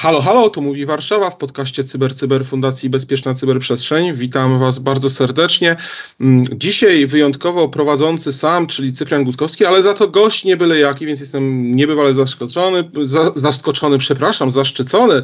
[0.00, 4.14] Halo, halo, tu mówi Warszawa w podcaście Cyber Cyber Fundacji Bezpieczna Cyberprzestrzeń.
[4.14, 5.76] Witam Was bardzo serdecznie.
[6.20, 11.06] Mm, dzisiaj wyjątkowo prowadzący sam, czyli Cyprian Gutkowski, ale za to gość nie byle jaki,
[11.06, 15.22] więc jestem niebywale zaskoczony, za, zaskoczony, przepraszam, zaszczycony,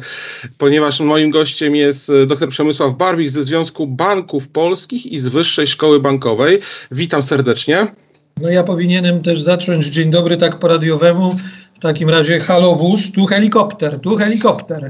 [0.57, 5.67] ponieważ moim gościem jest e, dr Przemysław Barbik ze Związku Banków Polskich i z Wyższej
[5.67, 6.59] Szkoły Bankowej.
[6.91, 7.87] Witam serdecznie.
[8.41, 11.35] No ja powinienem też zacząć dzień dobry tak po radiowemu
[11.85, 14.89] w takim razie halo wóz, tu helikopter, tu helikopter.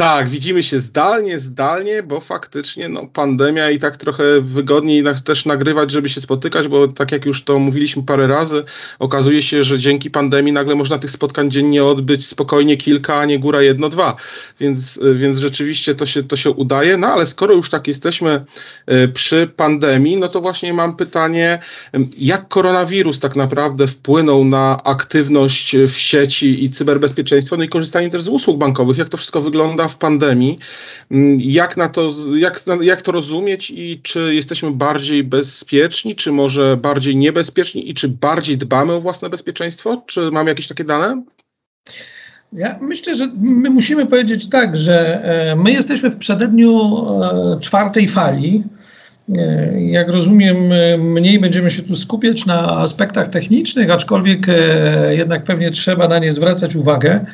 [0.00, 5.90] Tak, widzimy się zdalnie, zdalnie, bo faktycznie no, pandemia i tak trochę wygodniej też nagrywać,
[5.90, 8.64] żeby się spotykać, bo tak jak już to mówiliśmy parę razy,
[8.98, 13.38] okazuje się, że dzięki pandemii nagle można tych spotkań dziennie odbyć spokojnie kilka, a nie
[13.38, 14.16] góra jedno, dwa.
[14.60, 16.96] Więc, więc rzeczywiście to się, to się udaje.
[16.96, 18.44] No ale skoro już tak jesteśmy
[18.86, 21.58] e, przy pandemii, no to właśnie mam pytanie,
[22.18, 28.22] jak koronawirus tak naprawdę wpłynął na aktywność w sieci i cyberbezpieczeństwo, no i korzystanie też
[28.22, 30.58] z usług bankowych, jak to wszystko wygląda w pandemii.
[31.10, 36.76] Mm, jak, na to, jak, jak to rozumieć i czy jesteśmy bardziej bezpieczni, czy może
[36.76, 40.02] bardziej niebezpieczni i czy bardziej dbamy o własne bezpieczeństwo?
[40.06, 41.22] Czy mamy jakieś takie dane?
[42.52, 46.72] Ja myślę, że my musimy powiedzieć tak, że e, my jesteśmy w przededniu
[47.22, 48.62] e, czwartej fali.
[49.36, 50.56] E, jak rozumiem,
[50.98, 54.46] mniej będziemy się tu skupiać na aspektach technicznych, aczkolwiek
[55.10, 57.24] jednak pewnie trzeba na nie zwracać uwagę.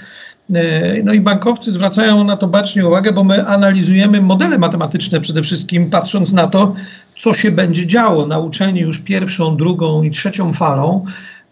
[0.55, 5.43] E, no i bankowcy zwracają na to bacznie uwagę, bo my analizujemy modele matematyczne przede
[5.43, 6.75] wszystkim, patrząc na to,
[7.17, 8.27] co się będzie działo.
[8.27, 11.05] Nauczeni już pierwszą, drugą i trzecią falą,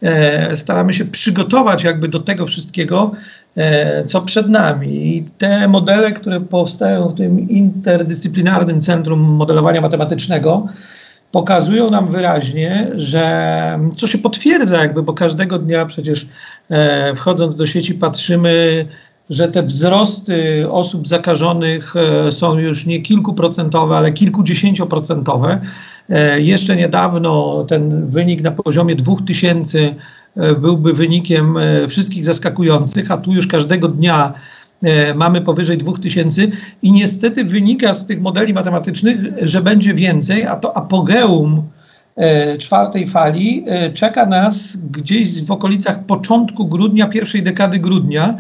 [0.03, 3.13] e, staramy się przygotować jakby do tego wszystkiego,
[3.57, 5.17] e, co przed nami.
[5.17, 10.69] I te modele, które powstają w tym interdyscyplinarnym Centrum Modelowania Matematycznego,
[11.35, 16.27] pokazują nam wyraźnie, że co się potwierdza, jakby, bo każdego dnia przecież
[17.15, 18.87] wchodząc do sieci patrzymy,
[19.31, 25.61] że te wzrosty osób zakażonych e, są już nie kilkuprocentowe, ale kilkudziesięcioprocentowe.
[26.11, 29.79] E, jeszcze niedawno ten wynik na poziomie 2000
[30.37, 34.35] e, byłby wynikiem e, wszystkich zaskakujących, a tu już każdego dnia
[34.85, 36.43] E, mamy powyżej 2000
[36.83, 41.63] i niestety wynika z tych modeli matematycznych, że będzie więcej, a to apogeum e,
[42.59, 48.39] czwartej fali e, czeka nas gdzieś w okolicach początku grudnia, pierwszej dekady grudnia.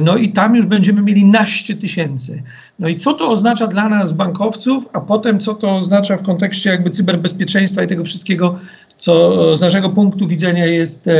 [0.00, 2.42] No i tam już będziemy mieli naście tysięcy.
[2.78, 6.70] No i co to oznacza dla nas, bankowców, a potem co to oznacza w kontekście
[6.70, 8.58] jakby cyberbezpieczeństwa i tego wszystkiego,
[8.98, 11.10] co z naszego punktu widzenia jest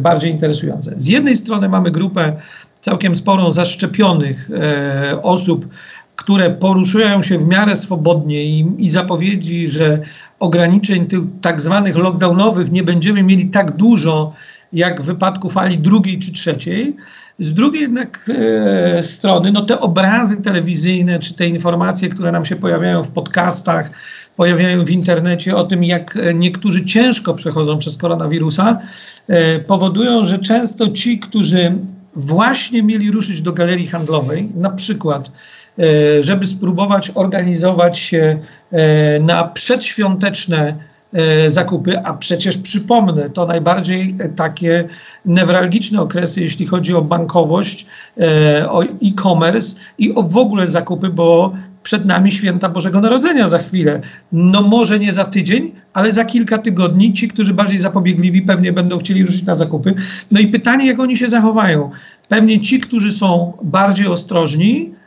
[0.00, 0.94] bardziej interesujące.
[0.96, 2.32] Z jednej strony mamy grupę
[2.80, 5.68] całkiem sporą zaszczepionych e, osób,
[6.16, 10.00] które poruszają się w miarę swobodnie i, i zapowiedzi, że
[10.40, 14.32] ograniczeń tych tak zwanych lockdownowych nie będziemy mieli tak dużo,
[14.72, 16.96] jak w wypadku fali drugiej czy trzeciej.
[17.38, 18.30] Z drugiej jednak
[18.98, 23.90] e, strony, no te obrazy telewizyjne, czy te informacje, które nam się pojawiają w podcastach,
[24.36, 28.78] pojawiają w internecie o tym, jak niektórzy ciężko przechodzą przez koronawirusa,
[29.28, 31.72] e, powodują, że często ci, którzy
[32.16, 35.30] właśnie mieli ruszyć do galerii handlowej, na przykład,
[35.78, 38.57] e, żeby spróbować organizować się e,
[39.20, 40.74] na przedświąteczne
[41.12, 44.84] e, zakupy, a przecież przypomnę, to najbardziej takie
[45.24, 47.86] newralgiczne okresy, jeśli chodzi o bankowość,
[48.68, 51.52] o e-commerce i o w ogóle zakupy, bo
[51.88, 54.00] przed nami święta Bożego Narodzenia za chwilę.
[54.32, 58.98] No może nie za tydzień, ale za kilka tygodni ci, którzy bardziej zapobiegliwi, pewnie będą
[58.98, 59.94] chcieli ruszyć na zakupy.
[60.30, 61.90] No i pytanie, jak oni się zachowają.
[62.28, 64.97] Pewnie ci, którzy są bardziej ostrożni, e,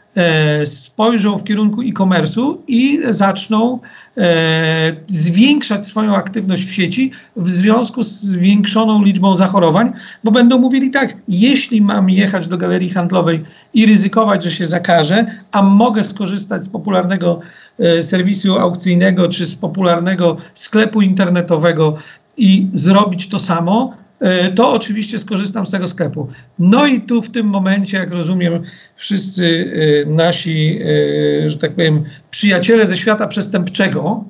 [0.66, 3.80] spojrzą w kierunku e-commerce'u i zaczną
[4.18, 9.92] e, zwiększać swoją aktywność w sieci w związku z zwiększoną liczbą zachorowań,
[10.24, 15.26] bo będą mówili tak, jeśli mam jechać do galerii handlowej i ryzykować, że się zakażę,
[15.52, 17.40] a mogę skorzystać z popularnego
[17.80, 21.98] e, serwisu aukcyjnego czy z popularnego sklepu internetowego
[22.38, 24.01] i zrobić to samo, E,
[24.56, 26.28] to oczywiście skorzystam z tego sklepu.
[26.60, 28.64] No i tu w tym momencie, jak rozumiem,
[28.96, 29.74] wszyscy
[30.06, 30.80] e, nasi,
[31.46, 34.24] e, że tak powiem, przyjaciele ze świata przestępczego,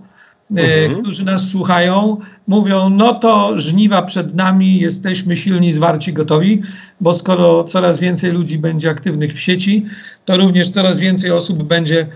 [0.51, 1.01] mhm.
[1.01, 2.17] którzy nas słuchają,
[2.47, 6.61] mówią, no to żniwa przed nami, jesteśmy silni, zwarci, gotowi,
[7.01, 9.85] bo skoro coraz więcej ludzi będzie aktywnych w sieci,
[10.25, 12.07] to również coraz więcej osób będzie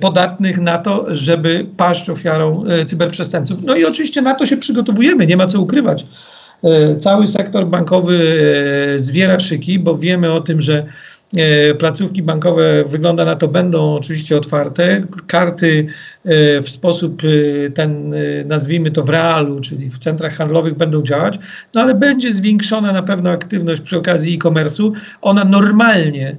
[0.00, 3.64] podatnych na to, żeby paść ofiarą cyberprzestępców.
[3.64, 6.06] No i oczywiście na to się przygotowujemy, nie ma co ukrywać.
[6.64, 8.16] E, cały sektor bankowy
[8.94, 10.86] e, zwiera szyki, bo wiemy o tym, że
[11.36, 15.02] e, placówki bankowe wygląda na to będą oczywiście otwarte.
[15.26, 15.86] Karty
[16.62, 17.22] w sposób
[17.74, 18.14] ten,
[18.44, 21.38] nazwijmy to w realu, czyli w centrach handlowych będą działać,
[21.74, 24.92] no ale będzie zwiększona na pewno aktywność przy okazji e-commerce'u.
[25.22, 26.36] Ona normalnie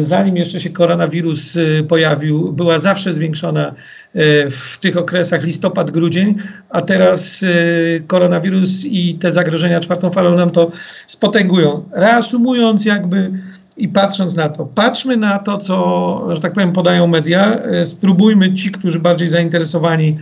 [0.00, 6.34] zanim jeszcze się koronawirus y, pojawił, była zawsze zwiększona y, w tych okresach listopad, grudzień,
[6.70, 10.70] a teraz y, koronawirus i te zagrożenia czwartą falą nam to
[11.06, 11.84] spotęgują.
[11.92, 13.30] Reasumując jakby
[13.76, 18.70] i patrząc na to, patrzmy na to, co, że tak powiem, podają media, spróbujmy ci,
[18.70, 20.18] którzy bardziej zainteresowani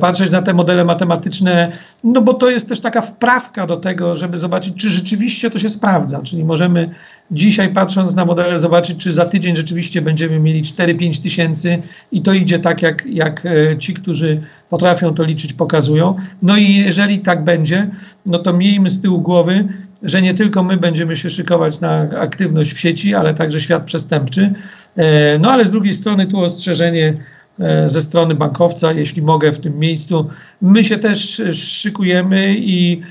[0.00, 1.72] patrzeć na te modele matematyczne,
[2.04, 5.68] no bo to jest też taka wprawka do tego, żeby zobaczyć, czy rzeczywiście to się
[5.68, 6.20] sprawdza.
[6.24, 6.90] Czyli możemy
[7.30, 11.82] dzisiaj patrząc na modele zobaczyć, czy za tydzień rzeczywiście będziemy mieli 4-5 tysięcy
[12.12, 14.40] i to idzie tak, jak, jak e, ci, którzy
[14.70, 16.16] potrafią to liczyć, pokazują.
[16.42, 17.88] No i jeżeli tak będzie,
[18.26, 19.64] no to miejmy z tyłu głowy,
[20.02, 24.52] że nie tylko my będziemy się szykować na aktywność w sieci, ale także świat przestępczy.
[24.96, 27.14] E, no ale z drugiej strony tu ostrzeżenie
[27.60, 30.28] e, ze strony bankowca, jeśli mogę w tym miejscu.
[30.62, 33.02] My się też szykujemy i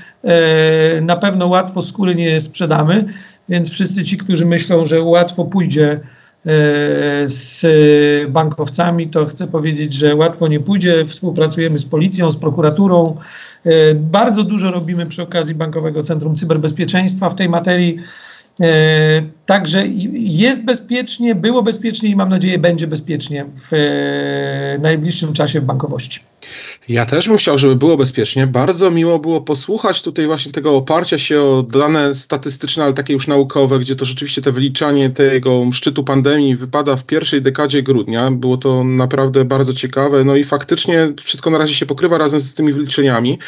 [1.02, 3.04] na pewno łatwo skóry nie sprzedamy.
[3.50, 6.00] Więc wszyscy ci, którzy myślą, że łatwo pójdzie e,
[7.26, 7.66] z
[8.30, 11.06] bankowcami, to chcę powiedzieć, że łatwo nie pójdzie.
[11.06, 13.16] Współpracujemy z policją, z prokuraturą.
[13.64, 17.96] E, bardzo dużo robimy przy okazji Bankowego Centrum Cyberbezpieczeństwa w tej materii.
[19.50, 25.64] E, także jest bezpiecznie, było bezpiecznie i mam nadzieję będzie bezpiecznie w najbliższym czasie w
[25.64, 26.20] bankowości.
[26.88, 28.46] Ja też bym chciał, żeby było bezpiecznie.
[28.46, 33.26] Bardzo miło było posłuchać tutaj właśnie tego oparcia się o dane statystyczne, ale takie już
[33.26, 38.30] naukowe, gdzie to rzeczywiście te wyliczanie tego szczytu pandemii wypada w pierwszej dekadzie grudnia.
[38.30, 40.24] Było to naprawdę bardzo ciekawe.
[40.24, 43.38] No i faktycznie wszystko na razie się pokrywa razem z tymi wyliczeniami.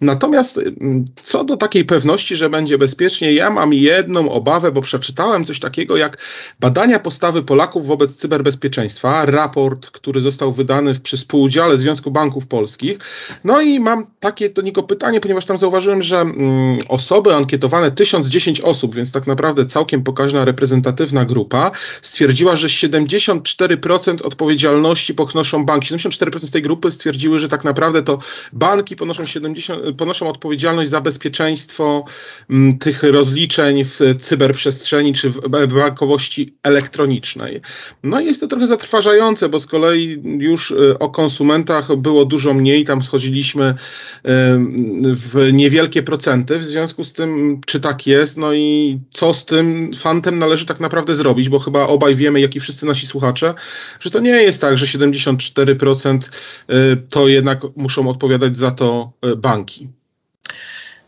[0.00, 5.44] Natomiast mm, co do takiej pewności, że będzie bezpiecznie, ja mam jedną obawę, bo przeczytałem
[5.44, 6.18] coś takiego jak
[6.60, 9.26] badania postawy Polaków wobec cyberbezpieczeństwa.
[9.26, 12.98] Raport, który został wydany przy współudziale Związku Banków Polskich.
[13.44, 18.60] No i mam takie do niego pytanie, ponieważ tam zauważyłem, że mm, osoby ankietowane, 1010
[18.60, 21.70] osób, więc tak naprawdę całkiem pokaźna, reprezentatywna grupa,
[22.02, 25.94] stwierdziła, że 74% odpowiedzialności ponoszą banki.
[25.94, 28.18] 74% tej grupy stwierdziły, że tak naprawdę to
[28.52, 32.04] banki ponoszą, 70, ponoszą odpowiedzialność za bezpieczeństwo
[32.50, 37.60] m, mm, tych rozliczeń w cyberprzestrzeni czy w bankowości elektronicznej.
[38.02, 42.54] No i jest to trochę zatrważające, bo z kolei już y, o konsumentach było dużo
[42.54, 43.74] mniej, tam schodziliśmy
[45.04, 49.90] w niewielkie procenty, w związku z tym, czy tak jest, no i co z tym
[49.94, 53.54] fantem należy tak naprawdę zrobić, bo chyba obaj wiemy, jak i wszyscy nasi słuchacze,
[54.00, 56.18] że to nie jest tak, że 74%
[56.70, 59.88] y, to jednak muszą odpowiadać za to y, banki.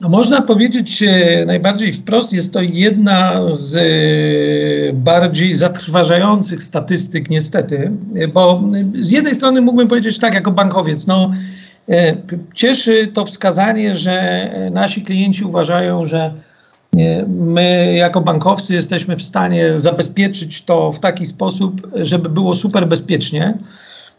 [0.05, 7.91] No można powiedzieć e, najbardziej wprost, jest to jedna z e, bardziej zatrważających statystyk niestety,
[8.33, 8.63] bo
[8.95, 11.33] z jednej strony mógłbym powiedzieć tak jako bankowiec, no
[11.89, 12.17] e,
[12.55, 16.33] cieszy to wskazanie, że nasi klienci uważają, że
[17.27, 23.55] my jako bankowcy jesteśmy w stanie zabezpieczyć to w taki sposób, żeby było super bezpiecznie,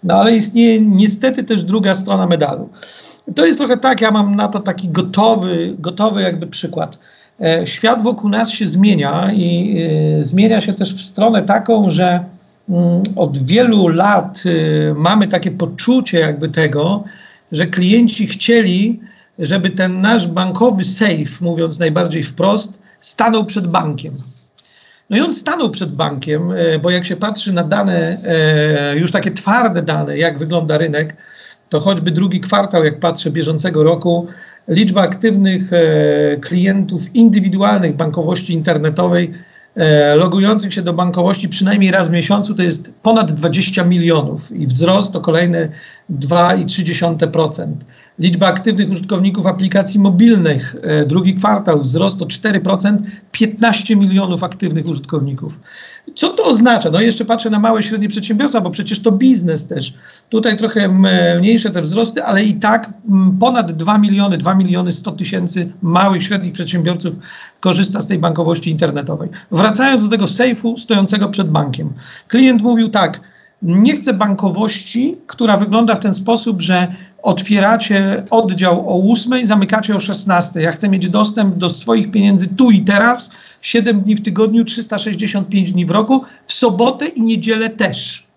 [0.04, 2.70] no ale istnieje niestety też druga strona medalu.
[3.36, 6.98] To jest trochę tak, ja mam na to taki gotowy, gotowy jakby przykład.
[7.42, 9.78] E, świat wokół nas się zmienia i
[10.22, 12.24] e, zmienia się też w stronę taką, że
[12.70, 17.04] mm, od wielu lat e, mamy takie poczucie jakby tego,
[17.52, 19.00] że klienci chcieli,
[19.40, 24.14] żeby ten nasz bankowy safe, mówiąc najbardziej wprost, stanął przed bankiem.
[25.10, 28.18] No i on stanął przed bankiem, bo jak się patrzy na dane,
[28.96, 31.16] już takie twarde dane, jak wygląda rynek,
[31.70, 34.28] to choćby drugi kwartał, jak patrzę bieżącego roku,
[34.68, 39.32] liczba aktywnych e, klientów indywidualnych bankowości internetowej
[39.76, 44.68] e, logujących się do bankowości przynajmniej raz w miesiącu to jest ponad 20 milionów i
[44.68, 45.70] wzrost to kolejne
[46.10, 47.68] 2,3%.
[48.20, 52.98] Liczba aktywnych użytkowników aplikacji mobilnych, e, drugi kwartał, wzrost o 4%,
[53.32, 55.60] 15 milionów aktywnych użytkowników.
[56.16, 56.92] Co to oznacza?
[56.92, 59.94] No jeszcze patrzę na małe i średnie przedsiębiorstwa, bo przecież to biznes też.
[60.30, 60.90] Tutaj trochę
[61.40, 62.94] mniejsze te wzrosty, ale i tak
[63.40, 67.16] ponad 2 miliony, 2 miliony 100 tysięcy małych, średnich przedsiębiorców
[67.60, 69.30] korzysta z tej bankowości internetowej.
[69.52, 71.94] Wracając do tego sejfu stojącego przed bankiem.
[72.28, 73.20] Klient mówił tak,
[73.62, 76.88] nie chcę bankowości, która wygląda w ten sposób, że
[77.26, 80.62] otwieracie oddział o 8, zamykacie o 16.
[80.62, 85.72] Ja chcę mieć dostęp do swoich pieniędzy tu i teraz, 7 dni w tygodniu, 365
[85.72, 88.28] dni w roku, w sobotę i niedzielę też.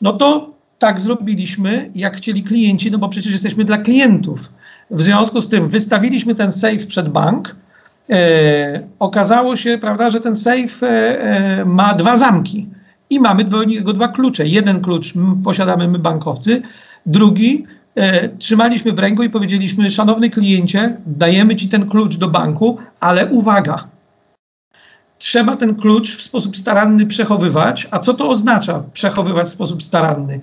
[0.00, 4.52] No to tak zrobiliśmy, jak chcieli klienci, no bo przecież jesteśmy dla klientów.
[4.90, 7.56] W związku z tym wystawiliśmy ten safe przed bank,
[8.10, 12.66] E, okazało się, prawda, że ten safe e, e, ma dwa zamki
[13.10, 14.46] i mamy do niego dwa klucze.
[14.46, 16.62] Jeden klucz posiadamy my bankowcy,
[17.06, 17.66] drugi
[18.38, 23.88] trzymaliśmy w ręku i powiedzieliśmy, szanowny kliencie, dajemy ci ten klucz do banku, ale uwaga,
[25.18, 27.88] trzeba ten klucz w sposób staranny przechowywać.
[27.90, 30.40] A co to oznacza przechowywać w sposób staranny?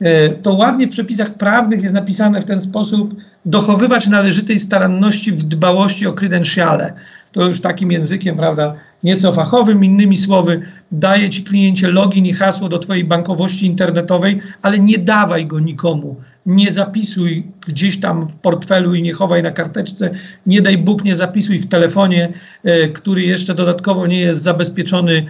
[0.00, 5.42] E, to ładnie w przepisach prawnych jest napisane w ten sposób dochowywać należytej staranności w
[5.42, 6.92] dbałości o kredensiale.
[7.32, 10.60] To już takim językiem, prawda, nieco fachowym, innymi słowy,
[10.92, 16.16] daje ci kliencie login i hasło do twojej bankowości internetowej, ale nie dawaj go nikomu.
[16.46, 20.10] Nie zapisuj gdzieś tam w portfelu i nie chowaj na karteczce.
[20.46, 22.28] Nie daj Bóg, nie zapisuj w telefonie,
[22.64, 25.26] e, który jeszcze dodatkowo nie jest zabezpieczony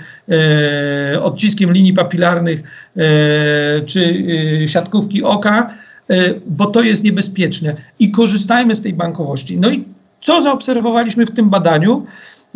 [1.12, 2.62] e, odciskiem linii papilarnych
[2.97, 3.02] e,
[3.87, 4.25] czy
[4.64, 5.75] e, siatkówki oka,
[6.11, 7.75] e, bo to jest niebezpieczne.
[7.99, 9.59] I korzystajmy z tej bankowości.
[9.59, 9.85] No i
[10.21, 12.07] co zaobserwowaliśmy w tym badaniu,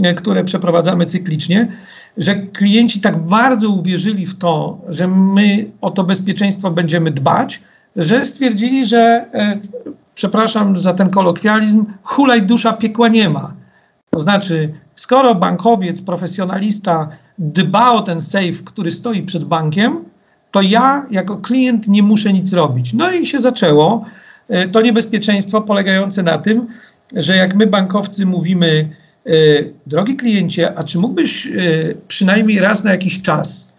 [0.02, 1.68] e, które przeprowadzamy cyklicznie,
[2.16, 7.60] że klienci tak bardzo uwierzyli w to, że my o to bezpieczeństwo będziemy dbać,
[7.96, 9.58] że stwierdzili, że, e,
[10.14, 13.52] przepraszam za ten kolokwializm, hulaj dusza piekła nie ma.
[14.10, 20.04] To znaczy, skoro bankowiec, profesjonalista dba o ten safe, który stoi przed bankiem,
[20.50, 22.92] to ja jako klient nie muszę nic robić.
[22.92, 24.04] No i się zaczęło
[24.48, 26.66] e, to niebezpieczeństwo polegające na tym,
[27.12, 28.88] że jak my bankowcy mówimy,
[29.26, 29.30] e,
[29.86, 31.48] drogi kliencie, a czy mógłbyś
[32.08, 33.75] przynajmniej raz na jakiś czas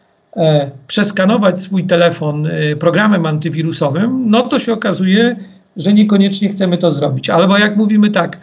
[0.88, 5.36] przeskanować swój telefon e, programem antywirusowym, no to się okazuje,
[5.78, 7.30] że niekoniecznie chcemy to zrobić.
[7.30, 8.38] Albo jak mówimy tak,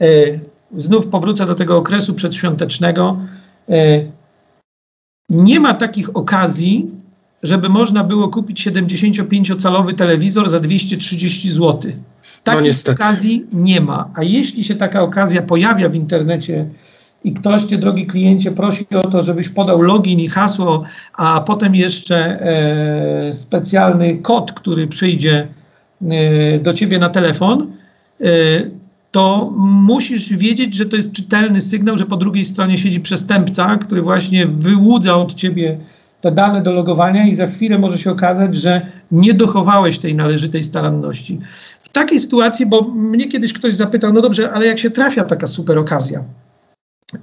[0.00, 0.06] e,
[0.76, 3.16] znów powrócę do tego okresu przedświątecznego,
[3.68, 4.02] e,
[5.30, 6.90] nie ma takich okazji,
[7.42, 11.92] żeby można było kupić 75-calowy telewizor za 230 zł.
[12.44, 13.02] Takiej niestety.
[13.02, 14.10] okazji nie ma.
[14.14, 16.66] A jeśli się taka okazja pojawia w internecie
[17.26, 21.74] i ktoś cię, drogi kliencie, prosi o to, żebyś podał login i hasło, a potem
[21.74, 25.46] jeszcze e, specjalny kod, który przyjdzie
[26.02, 27.66] e, do ciebie na telefon,
[28.20, 28.26] e,
[29.10, 34.02] to musisz wiedzieć, że to jest czytelny sygnał, że po drugiej stronie siedzi przestępca, który
[34.02, 35.78] właśnie wyłudza od ciebie
[36.20, 40.64] te dane do logowania i za chwilę może się okazać, że nie dochowałeś tej należytej
[40.64, 41.40] staranności.
[41.82, 45.46] W takiej sytuacji, bo mnie kiedyś ktoś zapytał, no dobrze, ale jak się trafia taka
[45.46, 46.24] super okazja?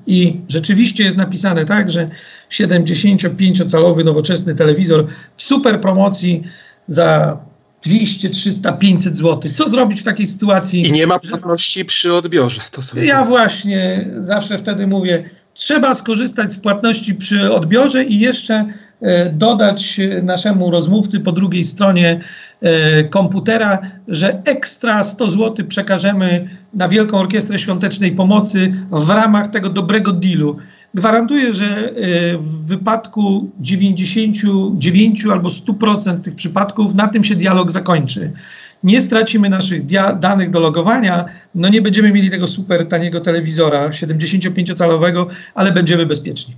[0.07, 2.09] I rzeczywiście jest napisane tak, że
[2.51, 6.43] 75-calowy nowoczesny telewizor w super promocji
[6.87, 7.37] za
[7.83, 9.51] 200, 300, 500 zł.
[9.53, 10.87] Co zrobić w takiej sytuacji?
[10.87, 12.61] I nie ma płatności przy odbiorze.
[12.71, 18.65] To sobie Ja właśnie zawsze wtedy mówię, trzeba skorzystać z płatności przy odbiorze i jeszcze
[19.01, 22.19] e, dodać e, naszemu rozmówcy po drugiej stronie
[23.09, 30.11] komputera, że ekstra 100 zł przekażemy na Wielką Orkiestrę Świątecznej Pomocy w ramach tego dobrego
[30.11, 30.57] dealu.
[30.93, 31.91] Gwarantuję, że e,
[32.37, 38.31] w wypadku 99 albo 100% tych przypadków na tym się dialog zakończy.
[38.83, 39.85] Nie stracimy naszych
[40.19, 46.55] danych do logowania, no nie będziemy mieli tego super taniego telewizora 75-calowego, ale będziemy bezpieczni.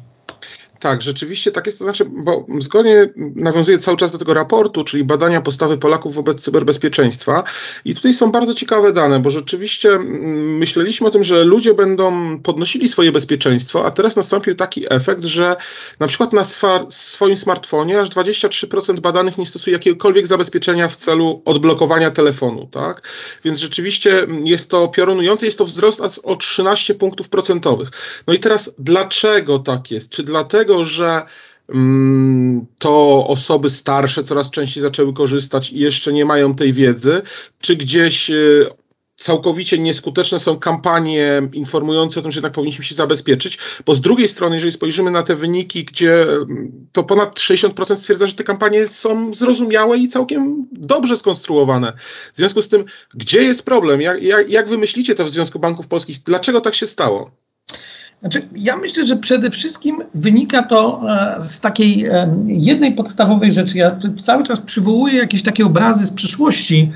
[0.86, 5.04] Tak, rzeczywiście tak jest, to znaczy, bo zgodnie nawiązuję cały czas do tego raportu, czyli
[5.04, 7.44] badania postawy Polaków wobec cyberbezpieczeństwa
[7.86, 12.40] i tutaj są bardzo ciekawe dane, bo rzeczywiście mm, myśleliśmy o tym, że ludzie będą
[12.40, 15.56] podnosili swoje bezpieczeństwo, a teraz nastąpił taki efekt, że
[16.00, 16.44] na przykład na
[16.90, 23.02] swoim smartfonie aż 23% badanych nie stosuje jakiegokolwiek zabezpieczenia w celu odblokowania telefonu, tak?
[23.44, 27.90] Więc rzeczywiście mm, jest to piorunujące, jest to wzrost o 13 punktów procentowych.
[28.28, 30.10] No i teraz dlaczego tak jest?
[30.10, 31.22] Czy dlatego, że
[31.70, 37.22] mm, to osoby starsze coraz częściej zaczęły korzystać i jeszcze nie mają tej wiedzy,
[37.62, 38.66] czy gdzieś y,
[39.16, 44.28] całkowicie nieskuteczne są kampanie informujące o tym, że jednak powinniśmy się zabezpieczyć, bo z drugiej
[44.28, 46.26] strony, jeżeli spojrzymy na te wyniki, gdzie
[46.92, 51.94] to ponad 60% stwierdza, że te kampanie są zrozumiałe i całkiem dobrze skonstruowane.
[52.34, 54.02] W związku z tym, gdzie jest problem?
[54.02, 56.18] Jak, jak, jak wy myślicie to w Związku Banków Polskich?
[56.26, 57.32] Dlaczego tak się stało?
[58.22, 61.02] Znaczy, ja myślę, że przede wszystkim wynika to
[61.38, 63.78] e, z takiej e, jednej podstawowej rzeczy.
[63.78, 66.92] Ja cały czas przywołuję jakieś takie obrazy z przeszłości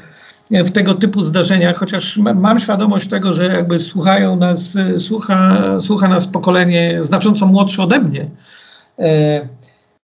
[0.52, 5.64] e, w tego typu zdarzeniach, chociaż ma- mam świadomość tego, że jakby słuchają nas, słucha,
[5.82, 8.26] słucha nas pokolenie znacząco młodsze ode mnie.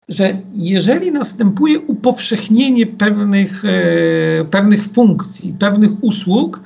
[0.09, 3.63] Że jeżeli następuje upowszechnienie pewnych,
[4.51, 6.61] pewnych funkcji, pewnych usług,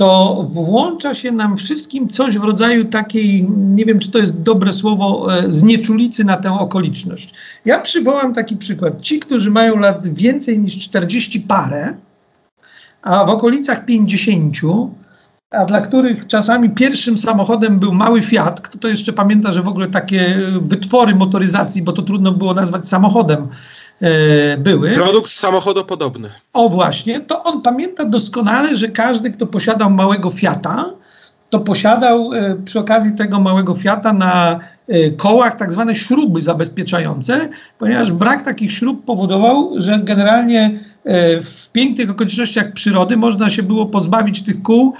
[0.00, 4.72] to włącza się nam wszystkim coś w rodzaju takiej, nie wiem czy to jest dobre
[4.72, 7.34] słowo, e, znieczulicy na tę okoliczność.
[7.64, 9.00] Ja przywołam taki przykład.
[9.00, 11.94] Ci, którzy mają lat więcej niż 40 parę,
[13.02, 14.56] a w okolicach 50,
[15.50, 19.68] a dla których czasami pierwszym samochodem był mały Fiat, kto to jeszcze pamięta, że w
[19.68, 23.48] ogóle takie wytwory motoryzacji, bo to trudno było nazwać samochodem,
[24.58, 24.90] były.
[24.90, 26.30] Produkt samochodopodobny.
[26.52, 30.90] O właśnie, to on pamięta doskonale, że każdy, kto posiadał małego Fiata,
[31.50, 37.48] to posiadał e, przy okazji tego małego Fiata na e, kołach tak zwane śruby zabezpieczające,
[37.78, 43.86] ponieważ brak takich śrub powodował, że generalnie e, w pięknych okolicznościach przyrody można się było
[43.86, 44.94] pozbawić tych kół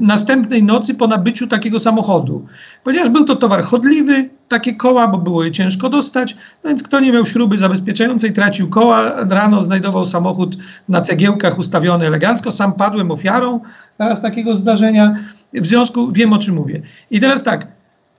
[0.00, 2.46] następnej nocy po nabyciu takiego samochodu.
[2.84, 7.00] Ponieważ był to towar chodliwy, takie koła, bo było je ciężko dostać, no więc kto
[7.00, 10.56] nie miał śruby zabezpieczającej, tracił koła, rano znajdował samochód
[10.88, 13.60] na cegiełkach ustawiony elegancko, sam padłem ofiarą
[13.98, 15.14] teraz takiego zdarzenia,
[15.52, 16.82] w związku wiem o czym mówię.
[17.10, 17.66] I teraz tak,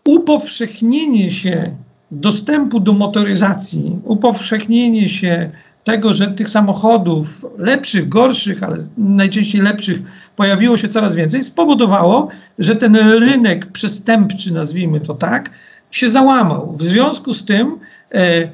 [0.06, 1.72] upowszechnienie się
[2.12, 5.50] dostępu do motoryzacji, upowszechnienie się
[5.84, 10.02] tego, że tych samochodów lepszych, gorszych, ale najczęściej lepszych
[10.36, 12.28] pojawiło się coraz więcej, spowodowało,
[12.60, 15.50] że ten rynek przestępczy, nazwijmy to tak,
[15.92, 16.76] się załamał.
[16.78, 17.80] W związku z tym
[18.12, 18.48] e,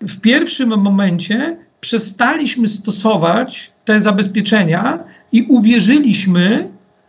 [0.00, 4.98] w pierwszym momencie przestaliśmy stosować te zabezpieczenia
[5.32, 6.68] i uwierzyliśmy,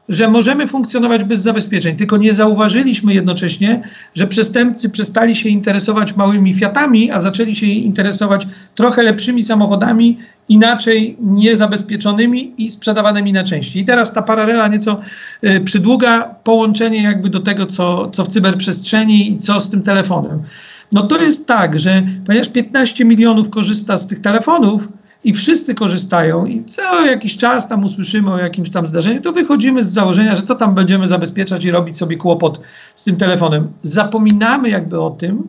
[0.09, 3.81] że możemy funkcjonować bez zabezpieczeń, tylko nie zauważyliśmy jednocześnie,
[4.15, 10.17] że przestępcy przestali się interesować małymi Fiatami, a zaczęli się interesować trochę lepszymi samochodami,
[10.49, 13.79] inaczej niezabezpieczonymi i sprzedawanymi na części.
[13.79, 15.01] I teraz ta paralela nieco
[15.43, 20.43] y, przydługa, połączenie jakby do tego, co, co w cyberprzestrzeni i co z tym telefonem.
[20.91, 24.87] No to jest tak, że ponieważ 15 milionów korzysta z tych telefonów,
[25.27, 29.83] i wszyscy korzystają i co jakiś czas tam usłyszymy o jakimś tam zdarzeniu, to wychodzimy
[29.83, 32.61] z założenia, że co tam będziemy zabezpieczać i robić sobie kłopot
[32.95, 33.67] z tym telefonem.
[33.83, 35.43] Zapominamy jakby o tym,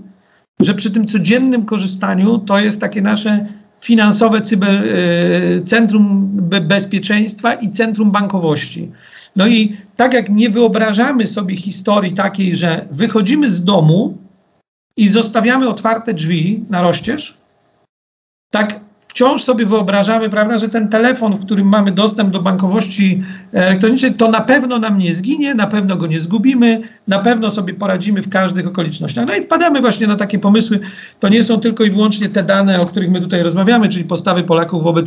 [0.61, 3.47] że przy tym codziennym korzystaniu to jest takie nasze
[3.81, 6.31] finansowe cyber, y, centrum
[6.63, 8.91] bezpieczeństwa i centrum bankowości.
[9.37, 14.19] No i tak jak nie wyobrażamy sobie historii takiej, że wychodzimy z domu
[14.97, 17.39] i zostawiamy otwarte drzwi na rozścież,
[18.51, 18.88] tak
[19.19, 24.31] wciąż sobie wyobrażamy, prawda, że ten telefon, w którym mamy dostęp do bankowości elektronicznej, to
[24.31, 28.29] na pewno nam nie zginie, na pewno go nie zgubimy, na pewno sobie poradzimy w
[28.29, 29.27] każdych okolicznościach.
[29.27, 30.81] No i wpadamy właśnie na takie pomysły.
[31.21, 34.43] To nie są tylko i wyłącznie te dane, o których my tutaj rozmawiamy, czyli postawy
[34.43, 35.07] Polaków wobec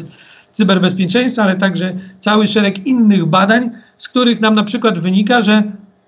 [0.51, 5.63] cyberbezpieczeństwa, ale także cały szereg innych badań, z których nam na przykład wynika, że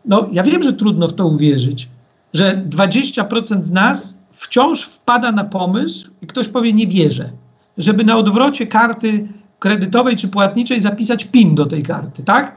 [0.06, 1.88] no ja wiem, że trudno w to uwierzyć,
[2.34, 7.43] że 20% z nas wciąż wpada na pomysł i ktoś powie nie wierzę
[7.78, 9.28] żeby na odwrocie karty
[9.60, 12.56] kredytowej czy płatniczej zapisać PIN do tej karty, tak?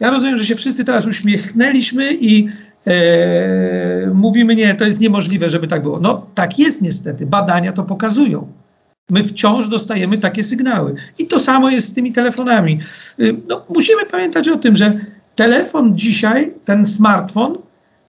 [0.00, 2.48] Ja rozumiem, że się wszyscy teraz uśmiechnęliśmy i
[2.86, 6.00] e, mówimy, nie, to jest niemożliwe, żeby tak było.
[6.00, 8.46] No tak jest niestety, badania to pokazują.
[9.10, 10.94] My wciąż dostajemy takie sygnały.
[11.18, 12.78] I to samo jest z tymi telefonami.
[13.20, 14.98] Y, no, musimy pamiętać o tym, że
[15.34, 17.58] telefon dzisiaj, ten smartfon,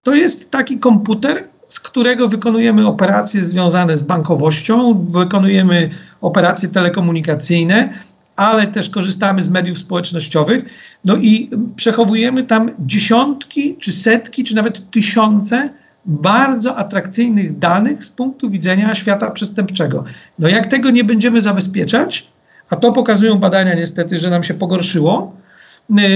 [0.02, 7.88] to jest taki komputer, z którego wykonujemy operacje związane z bankowością, wykonujemy operacje telekomunikacyjne,
[8.36, 10.64] ale też korzystamy z mediów społecznościowych.
[11.04, 15.70] No i przechowujemy tam dziesiątki, czy setki, czy nawet tysiące
[16.06, 20.04] bardzo atrakcyjnych danych z punktu widzenia świata przestępczego.
[20.38, 22.28] No jak tego nie będziemy zabezpieczać,
[22.70, 25.36] a to pokazują badania niestety, że nam się pogorszyło,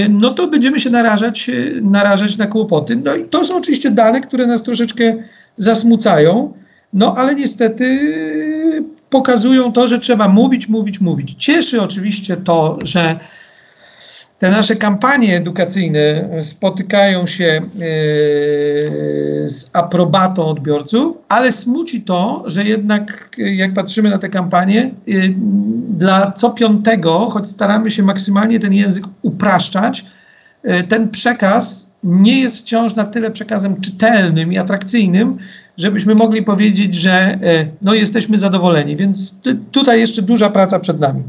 [0.09, 2.95] no to będziemy się narażać, narażać na kłopoty.
[2.95, 5.13] No i to są oczywiście dane, które nas troszeczkę
[5.57, 6.53] zasmucają,
[6.93, 8.13] no ale niestety
[9.13, 11.35] pokazują to, że trzeba mówić, mówić, mówić.
[11.37, 13.19] Cieszy oczywiście to, że
[14.39, 17.61] te nasze kampanie edukacyjne spotykają się e,
[19.49, 25.11] z aprobatą odbiorców, ale smuci to, że jednak jak patrzymy na te kampanie, e,
[25.89, 30.05] dla co piątego, choć staramy się maksymalnie ten język upraszczać,
[30.89, 35.37] ten przekaz nie jest wciąż na tyle przekazem czytelnym i atrakcyjnym,
[35.77, 38.95] żebyśmy mogli powiedzieć, że e, no, jesteśmy zadowoleni.
[38.95, 39.35] Więc
[39.71, 41.23] tutaj jeszcze duża praca przed nami.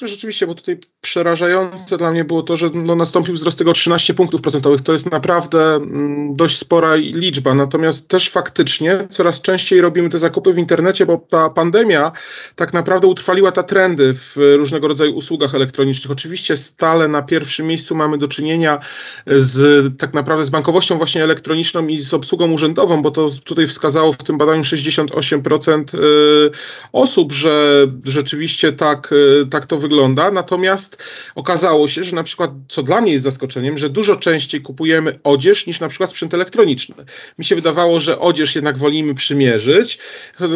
[0.00, 4.14] Znaczy rzeczywiście, bo tutaj przerażające dla mnie było to, że no, nastąpił wzrost tego 13
[4.14, 4.80] punktów procentowych.
[4.80, 7.54] To jest naprawdę mm, dość spora liczba.
[7.54, 12.12] Natomiast też faktycznie coraz częściej robimy te zakupy w internecie, bo ta pandemia
[12.56, 16.10] tak naprawdę utrwaliła te trendy w różnego rodzaju usługach elektronicznych.
[16.10, 18.78] Oczywiście stale na pierwszym miejscu mamy do czynienia
[19.26, 24.12] z tak naprawdę z bankowością właśnie elektroniczną i z obsługą urzędową, bo to tutaj wskazało
[24.12, 26.50] w tym badaniu 68% y,
[26.92, 29.89] osób, że rzeczywiście tak, y, tak to wygląda.
[30.32, 31.02] Natomiast
[31.34, 35.66] okazało się, że na przykład, co dla mnie jest zaskoczeniem, że dużo częściej kupujemy odzież
[35.66, 36.94] niż na przykład sprzęt elektroniczny.
[37.38, 39.98] Mi się wydawało, że odzież jednak wolimy przymierzyć,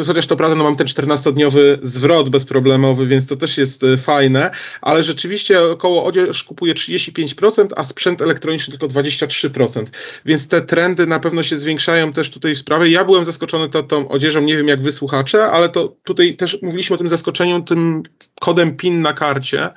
[0.07, 4.51] chociaż to prawda, no mam ten 14-dniowy zwrot bezproblemowy, więc to też jest y, fajne,
[4.81, 9.85] ale rzeczywiście około odzież kupuje 35%, a sprzęt elektroniczny tylko 23%.
[10.27, 12.91] Więc te trendy na pewno się zwiększają też tutaj w sprawie.
[12.91, 16.59] Ja byłem zaskoczony tą, tą odzieżą, nie wiem jak wy słuchacze, ale to tutaj też
[16.63, 18.03] mówiliśmy o tym zaskoczeniu tym
[18.45, 19.71] kodem PIN na karcie,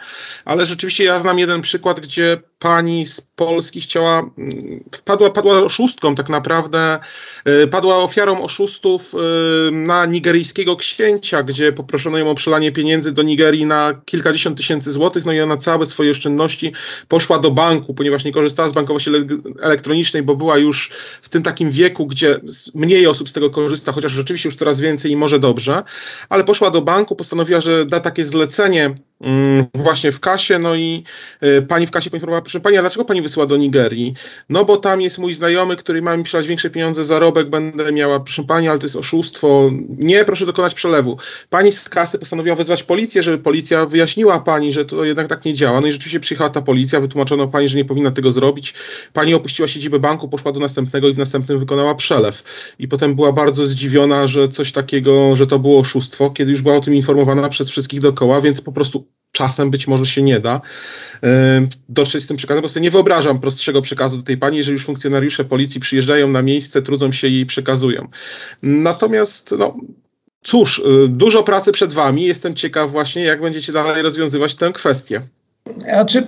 [0.46, 6.16] ale rzeczywiście ja znam jeden przykład, gdzie pani z Polski chciała, mm, padła, padła oszustką
[6.16, 7.00] tak naprawdę,
[7.64, 13.24] y, padła ofiarą oszustów y, na nigeryjskiego księcia, gdzie poproszono ją o przelanie pieniędzy do
[13.24, 16.74] Nigerii na kilkadziesiąt tysięcy złotych, no i ona całe swoje oszczędności
[17.08, 19.12] poszła do banku, ponieważ nie korzystała z bankowości
[19.62, 22.40] elektronicznej, bo była już w tym takim wieku, gdzie
[22.76, 25.84] mniej osób z tego korzysta, chociaż rzeczywiście już coraz więcej i może dobrze,
[26.30, 29.07] ale poszła do banku, postanowiła, że da takie zlecenie Mm,
[29.74, 31.04] właśnie w kasie, no i
[31.44, 34.14] y, pani w kasie poinformowała, proszę pani, a dlaczego pani wysyła do Nigerii?
[34.50, 38.20] No bo tam jest mój znajomy, który ma mi przelać większe pieniądze, zarobek będę miała,
[38.20, 39.72] proszę pani, ale to jest oszustwo.
[39.90, 41.18] Nie, proszę dokonać przelewu.
[41.50, 45.54] Pani z kasy postanowiła wezwać policję, żeby policja wyjaśniła pani, że to jednak tak nie
[45.54, 45.80] działa.
[45.82, 48.74] No i rzeczywiście przyjechała ta policja, wytłumaczono pani, że nie powinna tego zrobić.
[49.14, 52.44] Pani opuściła siedzibę banku, poszła do następnego i w następnym wykonała przelew.
[52.80, 56.76] I potem była bardzo zdziwiona, że coś takiego, że to było oszustwo, kiedy już była
[56.76, 59.07] o tym informowana przez wszystkich dookoła, więc po prostu
[59.38, 60.62] czasem być może się nie da
[61.90, 64.86] dotrzeć z tym przekazem, bo sobie nie wyobrażam prostszego przekazu do tej pani, jeżeli już
[64.86, 68.08] funkcjonariusze policji przyjeżdżają na miejsce, trudzą się i przekazują.
[68.64, 69.78] Natomiast, no,
[70.42, 72.24] cóż, y, dużo pracy przed wami.
[72.24, 75.22] Jestem ciekaw właśnie, jak będziecie dalej rozwiązywać tę kwestię.
[75.94, 76.28] A czy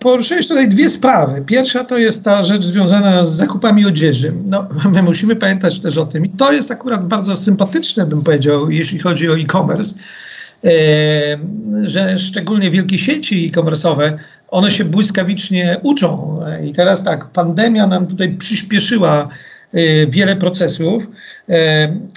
[0.00, 1.42] poruszyłeś tutaj dwie sprawy.
[1.46, 4.32] Pierwsza to jest ta rzecz związana z zakupami odzieży.
[4.46, 6.26] No, my musimy pamiętać też o tym.
[6.26, 9.94] I to jest akurat bardzo sympatyczne, bym powiedział, jeśli chodzi o e-commerce,
[11.84, 14.12] że szczególnie wielkie sieci e-commerce'owe,
[14.48, 16.40] one się błyskawicznie uczą.
[16.64, 19.28] I teraz tak, pandemia nam tutaj przyspieszyła
[19.72, 21.06] e, wiele procesów.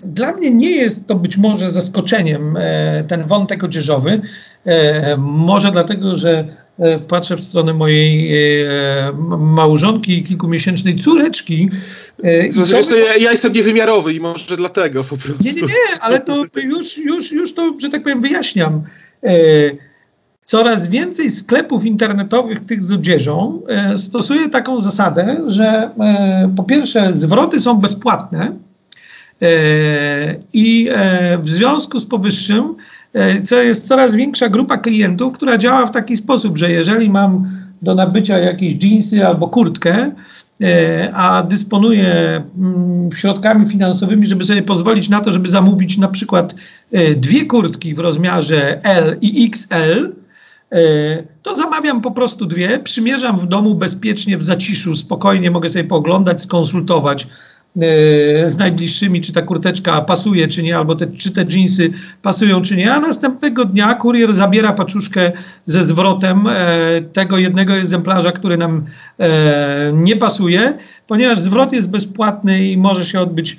[0.03, 2.57] Dla mnie nie jest to być może zaskoczeniem
[3.07, 4.21] ten wątek odzieżowy,
[5.17, 6.47] może dlatego, że
[7.07, 11.69] patrzę w stronę mojej e, małżonki i kilkumiesięcznej córeczki.
[12.23, 12.95] E, znaczy, to...
[12.95, 15.43] ja, ja, jestem niewymiarowy i może dlatego po prostu.
[15.43, 18.81] Nie, nie, nie, ale to już, już, już to, że tak powiem, wyjaśniam.
[20.45, 23.61] Coraz więcej sklepów internetowych tych z odzieżą
[23.97, 25.89] stosuje taką zasadę, że
[26.55, 28.51] po pierwsze zwroty są bezpłatne
[30.53, 30.89] i
[31.39, 32.75] w związku z powyższym
[33.15, 37.47] e, jest coraz większa grupa klientów, która działa w taki sposób, że jeżeli mam
[37.81, 40.11] do nabycia jakieś jeansy albo kurtkę,
[40.61, 46.55] e, a dysponuję mm, środkami finansowymi, żeby sobie pozwolić na to, żeby zamówić na przykład
[46.91, 50.13] e, dwie kurtki w rozmiarze L i XL,
[51.43, 56.41] to zamawiam po prostu dwie, przymierzam w domu bezpiecznie, w zaciszu, spokojnie mogę sobie pooglądać,
[56.41, 57.27] skonsultować
[58.45, 62.75] z najbliższymi, czy ta kurteczka pasuje, czy nie, albo te, czy te dżinsy pasują, czy
[62.75, 65.31] nie, a następnego dnia kurier zabiera paczuszkę
[65.65, 68.85] ze zwrotem e, tego jednego egzemplarza, który nam
[69.19, 70.73] e, nie pasuje,
[71.07, 73.57] ponieważ zwrot jest bezpłatny i może się odbyć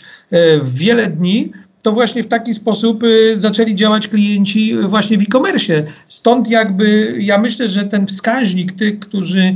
[0.63, 3.03] w wiele dni, to właśnie w taki sposób
[3.35, 5.85] zaczęli działać klienci właśnie w e-commerce.
[6.09, 9.55] Stąd jakby ja myślę, że ten wskaźnik tych, którzy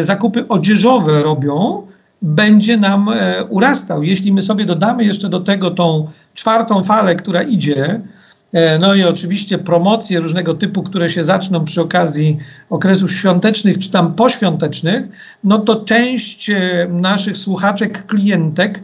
[0.00, 1.86] zakupy odzieżowe robią,
[2.24, 4.02] będzie nam e, urastał.
[4.02, 8.00] Jeśli my sobie dodamy jeszcze do tego tą czwartą falę, która idzie,
[8.52, 12.38] e, no i oczywiście promocje różnego typu, które się zaczną przy okazji
[12.70, 15.04] okresów świątecznych czy tam poświątecznych,
[15.44, 18.82] no to część e, naszych słuchaczek, klientek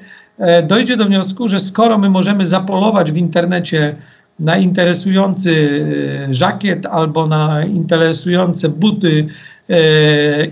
[0.69, 3.95] dojdzie do wniosku, że skoro my możemy zapolować w internecie
[4.39, 5.85] na interesujący
[6.31, 9.27] żakiet albo na interesujące buty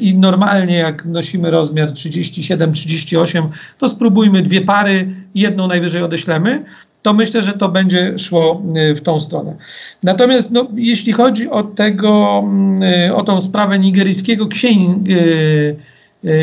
[0.00, 6.64] I normalnie, jak nosimy rozmiar 37-38, to spróbujmy dwie pary, jedną najwyżej odeślemy.
[7.02, 9.56] To myślę, że to będzie szło e, w tą stronę.
[10.02, 15.04] Natomiast no, jeśli chodzi o tego, mm, e, o tą sprawę nigeryjskiego księń,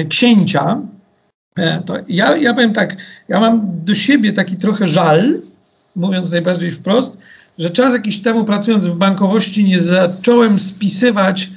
[0.10, 0.82] księcia,
[1.86, 2.96] to ja, ja powiem tak,
[3.28, 5.40] ja mam do siebie taki trochę żal,
[5.96, 7.18] mówiąc najbardziej wprost,
[7.60, 11.50] że czas jakiś temu pracując w bankowości nie zacząłem spisywać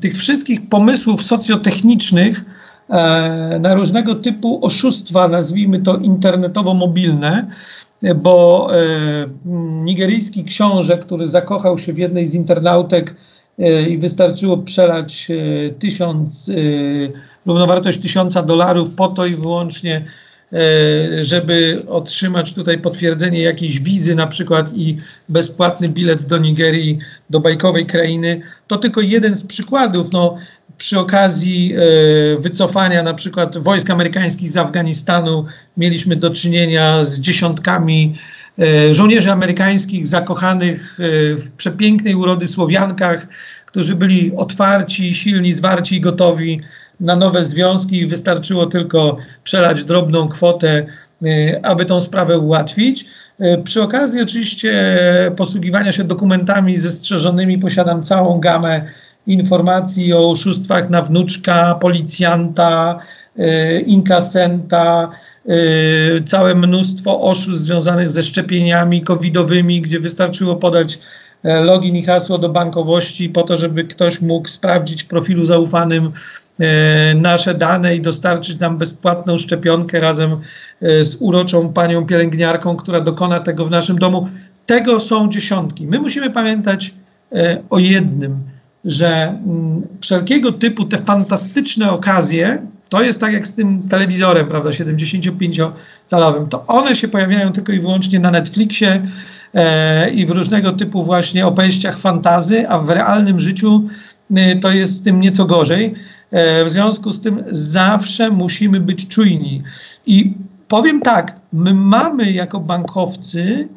[0.00, 2.44] tych wszystkich pomysłów socjotechnicznych
[2.90, 7.46] e, na różnego typu oszustwa, nazwijmy to internetowo-mobilne,
[8.16, 8.78] bo e,
[9.84, 13.16] nigeryjski książę, który zakochał się w jednej z internautek
[13.58, 15.28] e, i wystarczyło przelać
[15.78, 16.50] tysiąc,
[17.46, 20.04] równowartość tysiąca dolarów po to i wyłącznie,
[21.22, 24.96] żeby otrzymać tutaj potwierdzenie jakiejś wizy na przykład i
[25.28, 26.98] bezpłatny bilet do Nigerii,
[27.30, 30.12] do bajkowej krainy, to tylko jeden z przykładów.
[30.12, 30.38] No,
[30.78, 31.74] przy okazji
[32.38, 35.44] wycofania na przykład wojsk amerykańskich z Afganistanu
[35.76, 38.14] mieliśmy do czynienia z dziesiątkami
[38.92, 40.94] żołnierzy amerykańskich zakochanych
[41.36, 43.26] w przepięknej urody Słowiankach,
[43.66, 46.60] którzy byli otwarci, silni, zwarci i gotowi
[47.00, 48.06] na nowe związki.
[48.06, 50.86] Wystarczyło tylko przelać drobną kwotę,
[51.22, 53.04] y, aby tą sprawę ułatwić.
[53.40, 54.72] Y, przy okazji oczywiście
[55.36, 58.82] posługiwania się dokumentami zestrzeżonymi posiadam całą gamę
[59.26, 63.00] informacji o oszustwach na wnuczka, policjanta,
[63.38, 65.10] y, inkasenta,
[66.26, 70.98] całe mnóstwo oszustw związanych ze szczepieniami covidowymi, gdzie wystarczyło podać
[71.44, 76.12] E, login i hasło do bankowości po to, żeby ktoś mógł sprawdzić w profilu zaufanym
[77.16, 83.40] nasze dane i dostarczyć nam bezpłatną szczepionkę razem e, z uroczą panią pielęgniarką, która dokona
[83.40, 84.28] tego w naszym domu.
[84.66, 85.86] Tego są dziesiątki.
[85.86, 86.94] My musimy pamiętać
[87.70, 88.38] o jednym,
[88.84, 94.70] że mm, wszelkiego typu te fantastyczne okazje, to jest tak jak z tym telewizorem, prawda,
[94.70, 99.02] 75-calowym, to one się pojawiają tylko i wyłącznie na Netflixie,
[99.54, 103.88] E, i w różnego typu właśnie opowieściach fantazy, a w realnym życiu
[104.34, 105.94] e, to jest z tym nieco gorzej.
[106.30, 109.62] E, w związku z tym zawsze musimy być czujni.
[110.06, 110.34] I
[110.68, 113.68] powiem tak, my mamy jako bankowcy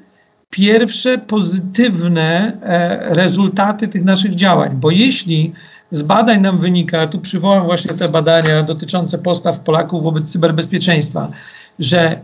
[0.49, 2.57] pierwsze pozytywne
[3.01, 5.53] rezultaty tych naszych działań, bo jeśli
[5.91, 11.31] z badań nam wynika, tu przywołam właśnie te badania dotyczące postaw Polaków wobec cyberbezpieczeństwa,
[11.79, 12.19] że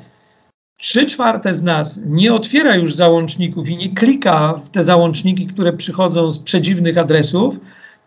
[0.78, 5.74] trzy czwarte z nas nie otwiera już załączników i nie klika w te załączniki, które
[5.74, 7.60] przychodzą z przedziwnych adresów,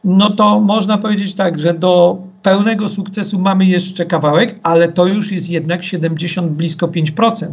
[0.04, 5.32] no to można powiedzieć tak, że do pełnego sukcesu mamy jeszcze kawałek, ale to już
[5.32, 7.46] jest jednak 70, blisko 5%.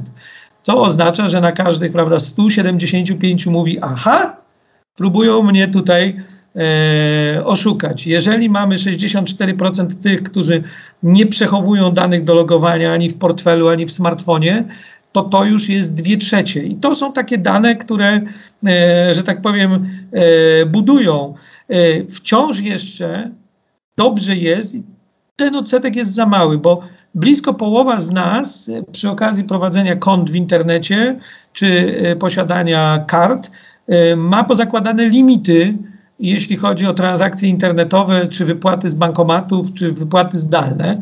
[0.64, 4.38] To oznacza, że na każdych, prawda, 175 mówi, aha,
[4.96, 6.16] próbują mnie tutaj
[6.56, 8.08] e, oszukać.
[8.08, 10.64] Jeżeli mamy 64% tych, którzy
[11.04, 14.64] nie przechowują danych do logowania ani w portfelu, ani w smartfonie,
[15.12, 16.64] to to już jest dwie trzecie.
[16.64, 18.22] I to są takie dane, które,
[18.68, 21.36] e, że tak powiem, e, budują.
[21.70, 23.32] E, wciąż jeszcze
[23.98, 24.76] dobrze jest,
[25.36, 26.82] ten odsetek jest za mały, bo
[27.16, 31.20] blisko połowa z nas przy okazji prowadzenia kont w internecie
[31.54, 33.52] czy posiadania kart
[34.18, 35.74] ma pozakładane limity,
[36.20, 41.02] jeśli chodzi o transakcje internetowe, czy wypłaty z bankomatów, czy wypłaty zdalne.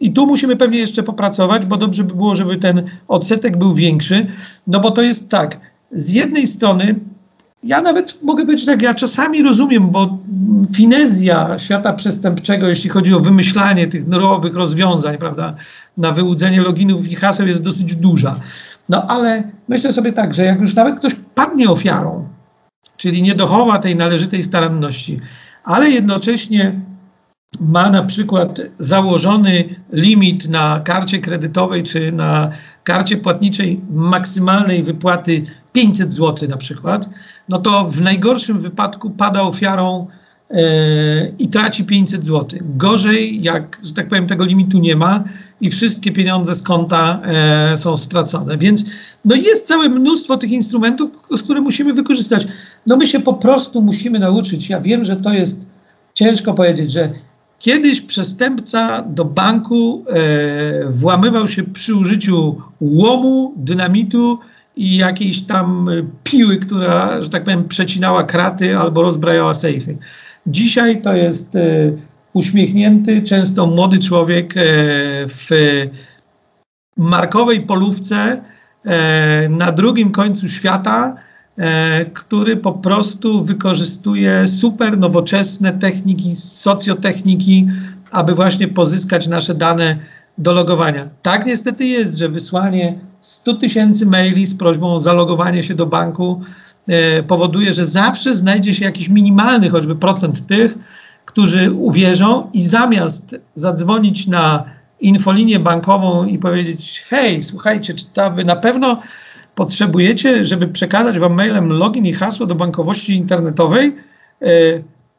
[0.00, 4.26] I tu musimy pewnie jeszcze popracować, bo dobrze by było, żeby ten odsetek był większy,
[4.66, 6.94] no bo to jest tak, z jednej strony
[7.62, 10.18] ja nawet mogę być tak, ja czasami rozumiem, bo
[10.74, 15.54] finezja świata przestępczego, jeśli chodzi o wymyślanie tych nowych rozwiązań, prawda,
[15.96, 18.40] na wyłudzenie loginów i haseł jest dosyć duża.
[18.88, 22.28] No ale myślę sobie tak, że jak już nawet ktoś padnie ofiarą,
[22.96, 25.20] czyli nie dochowa tej należytej staranności,
[25.64, 26.80] ale jednocześnie
[27.60, 32.50] ma na przykład założony limit na karcie kredytowej czy na
[32.84, 37.08] karcie płatniczej maksymalnej wypłaty 500 zł na przykład,
[37.48, 40.06] no to w najgorszym wypadku pada ofiarą
[40.50, 40.62] e,
[41.38, 42.58] i traci 500 zł.
[42.62, 45.24] Gorzej, jak, że tak powiem, tego limitu nie ma
[45.60, 48.58] i wszystkie pieniądze z konta e, są stracone.
[48.58, 48.84] Więc
[49.24, 52.46] no jest całe mnóstwo tych instrumentów, z które musimy wykorzystać.
[52.86, 54.68] No my się po prostu musimy nauczyć.
[54.68, 55.60] Ja wiem, że to jest
[56.14, 57.10] ciężko powiedzieć, że
[57.58, 64.38] Kiedyś przestępca do banku e, włamywał się przy użyciu łomu, dynamitu
[64.76, 65.88] i jakiejś tam
[66.24, 69.98] piły, która, że tak powiem, przecinała kraty albo rozbrajała sejfy.
[70.46, 71.60] Dzisiaj to jest e,
[72.32, 74.60] uśmiechnięty, często młody człowiek e,
[75.28, 75.48] w
[76.96, 78.42] markowej polówce
[79.50, 81.16] na drugim końcu świata,
[82.12, 87.66] który po prostu wykorzystuje super nowoczesne techniki, socjotechniki,
[88.10, 89.96] aby właśnie pozyskać nasze dane
[90.38, 91.08] do logowania.
[91.22, 96.42] Tak niestety jest, że wysłanie 100 tysięcy maili z prośbą o zalogowanie się do banku
[96.88, 100.78] e, powoduje, że zawsze znajdzie się jakiś minimalny choćby procent tych,
[101.24, 104.64] którzy uwierzą i zamiast zadzwonić na
[105.00, 109.02] infolinię bankową i powiedzieć: Hej, słuchajcie, czy ta wy na pewno
[109.54, 113.96] potrzebujecie, żeby przekazać wam mailem login i hasło do bankowości internetowej,
[114.42, 114.46] e,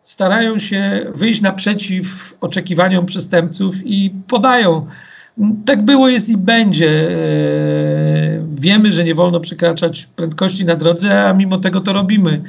[0.04, 4.86] starają się wyjść naprzeciw oczekiwaniom przestępców i podają.
[5.66, 7.12] Tak było, jest i będzie.
[7.12, 7.16] E,
[8.56, 12.42] wiemy, że nie wolno przekraczać prędkości na drodze, a mimo tego to robimy.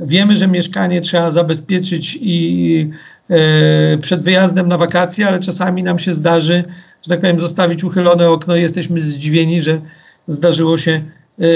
[0.00, 2.90] Wiemy, że mieszkanie trzeba zabezpieczyć i
[3.30, 6.64] e, przed wyjazdem na wakacje, ale czasami nam się zdarzy
[7.02, 9.80] że tak powiem, zostawić uchylone okno i jesteśmy zdziwieni, że
[10.26, 11.02] zdarzyło się
[11.38, 11.48] yy,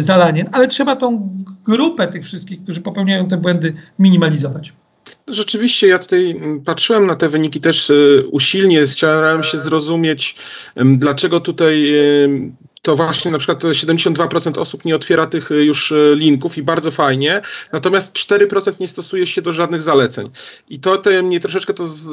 [0.00, 0.44] zalanie.
[0.52, 1.30] Ale trzeba tą
[1.64, 4.72] grupę tych wszystkich, którzy popełniają te błędy, minimalizować.
[5.28, 10.36] Rzeczywiście, ja tutaj mm, patrzyłem na te wyniki też y, usilnie, starałem się zrozumieć,
[10.76, 11.94] dlaczego tutaj
[12.84, 16.90] to właśnie na przykład 72% osób nie otwiera tych y, już y, linków i bardzo
[16.90, 17.40] fajnie,
[17.72, 20.30] natomiast 4% nie stosuje się do żadnych zaleceń.
[20.68, 22.06] I to te mnie troszeczkę to z,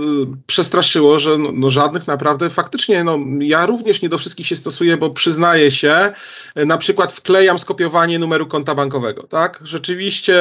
[0.48, 4.98] przestraszyło, że no, no, żadnych naprawdę faktycznie, no ja również nie do wszystkich się stosuję,
[4.98, 6.12] bo przyznaję się,
[6.56, 9.60] na przykład wklejam skopiowanie numeru konta bankowego, tak?
[9.64, 10.36] Rzeczywiście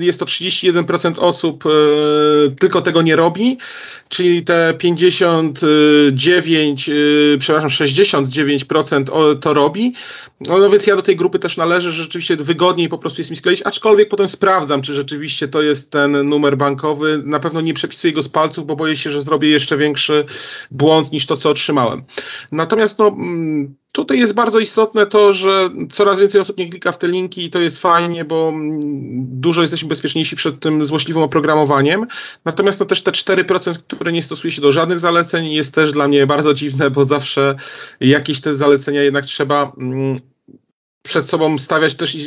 [0.00, 1.64] jest to 31% osób
[2.60, 3.58] tylko tego nie robi,
[4.08, 9.92] czyli te 59, y, przepraszam, 69% to robi.
[10.40, 13.30] No, no, więc ja do tej grupy też należę, że rzeczywiście wygodniej po prostu jest
[13.30, 17.22] mi skleić, aczkolwiek potem sprawdzam, czy rzeczywiście to jest ten numer bankowy.
[17.24, 20.24] Na pewno nie przepisuję go z palców, bo boję się, że zrobię jeszcze większy
[20.70, 22.04] błąd niż to, co otrzymałem.
[22.52, 26.98] Natomiast no mm, Tutaj jest bardzo istotne to, że coraz więcej osób nie klika w
[26.98, 28.80] te linki i to jest fajnie, bo mm,
[29.40, 32.06] dużo jesteśmy bezpieczniejsi przed tym złośliwym oprogramowaniem.
[32.44, 36.08] Natomiast no też te 4%, które nie stosuje się do żadnych zaleceń jest też dla
[36.08, 37.56] mnie bardzo dziwne, bo zawsze
[38.00, 40.20] jakieś te zalecenia jednak trzeba mm,
[41.02, 42.20] przed sobą stawiać też i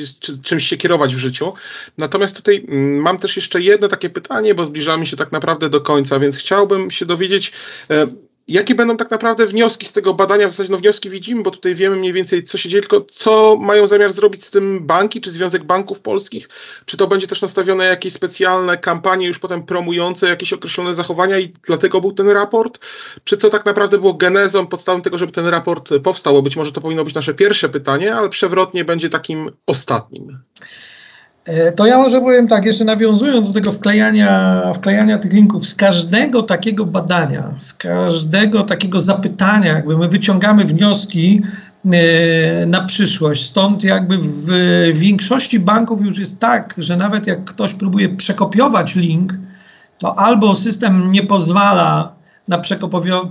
[0.43, 1.53] czymś się kierować w życiu.
[1.97, 5.81] Natomiast tutaj mm, mam też jeszcze jedno takie pytanie, bo zbliżamy się tak naprawdę do
[5.81, 7.51] końca, więc chciałbym się dowiedzieć,
[7.89, 8.07] e,
[8.49, 10.47] Jakie będą tak naprawdę wnioski z tego badania?
[10.47, 13.57] W zasadzie no wnioski widzimy, bo tutaj wiemy mniej więcej, co się dzieje, tylko co
[13.59, 16.49] mają zamiar zrobić z tym banki, czy Związek Banków Polskich?
[16.85, 21.53] Czy to będzie też nastawione jakieś specjalne kampanie już potem promujące jakieś określone zachowania i
[21.67, 22.79] dlatego był ten raport?
[23.23, 26.33] Czy co tak naprawdę było genezą, podstawą tego, żeby ten raport powstał?
[26.33, 30.39] Bo być może to powinno być nasze pierwsze pytanie, ale przewrotnie będzie takim ostatnim.
[31.49, 35.75] E, to ja może powiem tak, jeszcze nawiązując do tego wklejania, wklejania tych linków, z
[35.75, 41.41] każdego takiego badania, z każdego takiego zapytania, jakby my wyciągamy wnioski
[41.85, 43.45] e, na przyszłość.
[43.45, 44.49] Stąd jakby w
[44.93, 49.33] większości banków już jest tak, że nawet jak ktoś próbuje przekopiować link,
[49.97, 52.57] to albo system nie pozwala na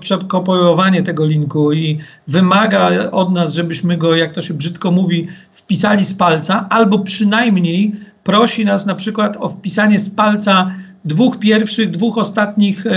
[0.01, 6.05] przekopiowanie tego linku i wymaga od nas, żebyśmy go, jak to się brzydko mówi, wpisali
[6.05, 7.93] z palca, albo przynajmniej
[8.29, 10.71] prosi nas na przykład o wpisanie z palca
[11.05, 12.91] dwóch pierwszych, dwóch ostatnich e,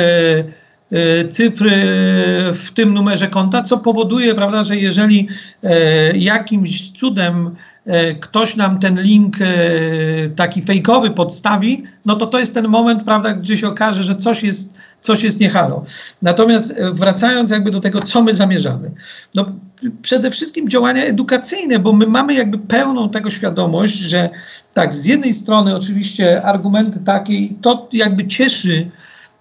[0.92, 1.72] e, cyfr e,
[2.54, 5.28] w tym numerze konta, co powoduje, prawda, że jeżeli
[6.14, 7.56] jakimś cudem
[8.20, 9.38] ktoś nam ten link
[10.36, 14.44] taki fejkowy podstawi, no to to jest ten moment, prawda, gdzie się okaże, że coś
[14.44, 15.86] jest coś jest niehalo.
[16.22, 18.92] Natomiast wracając jakby do tego, co my zamierzamy.
[19.36, 19.46] No,
[20.02, 24.30] przede wszystkim działania edukacyjne, bo my mamy jakby pełną tego świadomość, że
[24.74, 28.90] tak, z jednej strony oczywiście argumenty takie, to jakby cieszy,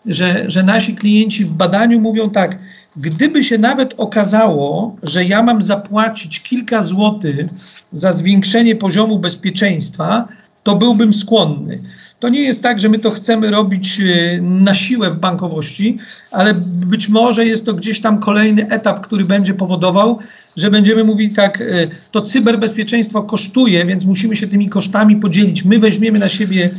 [0.06, 2.58] że, że nasi klienci w badaniu mówią tak,
[2.96, 7.46] gdyby się nawet okazało, że ja mam zapłacić kilka złotych
[7.92, 10.28] za zwiększenie poziomu bezpieczeństwa,
[10.62, 11.78] to byłbym skłonny.
[12.20, 15.96] To nie jest tak, że my to chcemy robić y, na siłę w bankowości,
[16.30, 16.54] ale
[16.86, 20.18] być może jest to gdzieś tam kolejny etap, który będzie powodował,
[20.56, 25.64] że będziemy mówili tak, y, to cyberbezpieczeństwo kosztuje, więc musimy się tymi kosztami podzielić.
[25.64, 26.70] My weźmiemy na siebie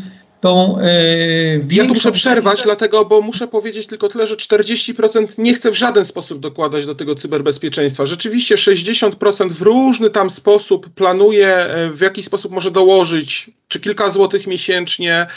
[0.41, 5.53] tą yy, Ja tu muszę przerwać, dlatego, bo muszę powiedzieć tylko tyle, że 40% nie
[5.53, 8.05] chce w żaden sposób dokładać do tego cyberbezpieczeństwa.
[8.05, 14.11] Rzeczywiście 60% w różny tam sposób planuje, e, w jaki sposób może dołożyć, czy kilka
[14.11, 15.27] złotych miesięcznie,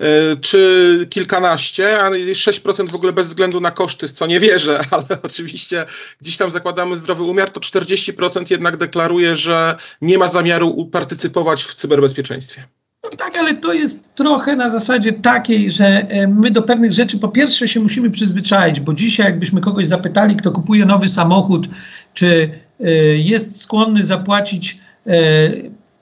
[0.00, 0.06] yy,
[0.40, 5.86] czy kilkanaście, a 6% w ogóle bez względu na koszty, co nie wierzę, ale oczywiście
[6.20, 11.74] gdzieś tam zakładamy zdrowy umiar, to 40% jednak deklaruje, że nie ma zamiaru partycypować w
[11.74, 12.66] cyberbezpieczeństwie.
[13.04, 17.18] No tak, ale to jest trochę na zasadzie takiej, że e, my do pewnych rzeczy
[17.18, 21.68] po pierwsze się musimy przyzwyczaić, bo dzisiaj jakbyśmy kogoś zapytali, kto kupuje nowy samochód,
[22.14, 25.12] czy e, jest skłonny zapłacić e,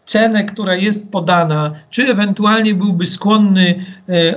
[0.04, 3.84] cenę, która jest podana, czy ewentualnie byłby skłonny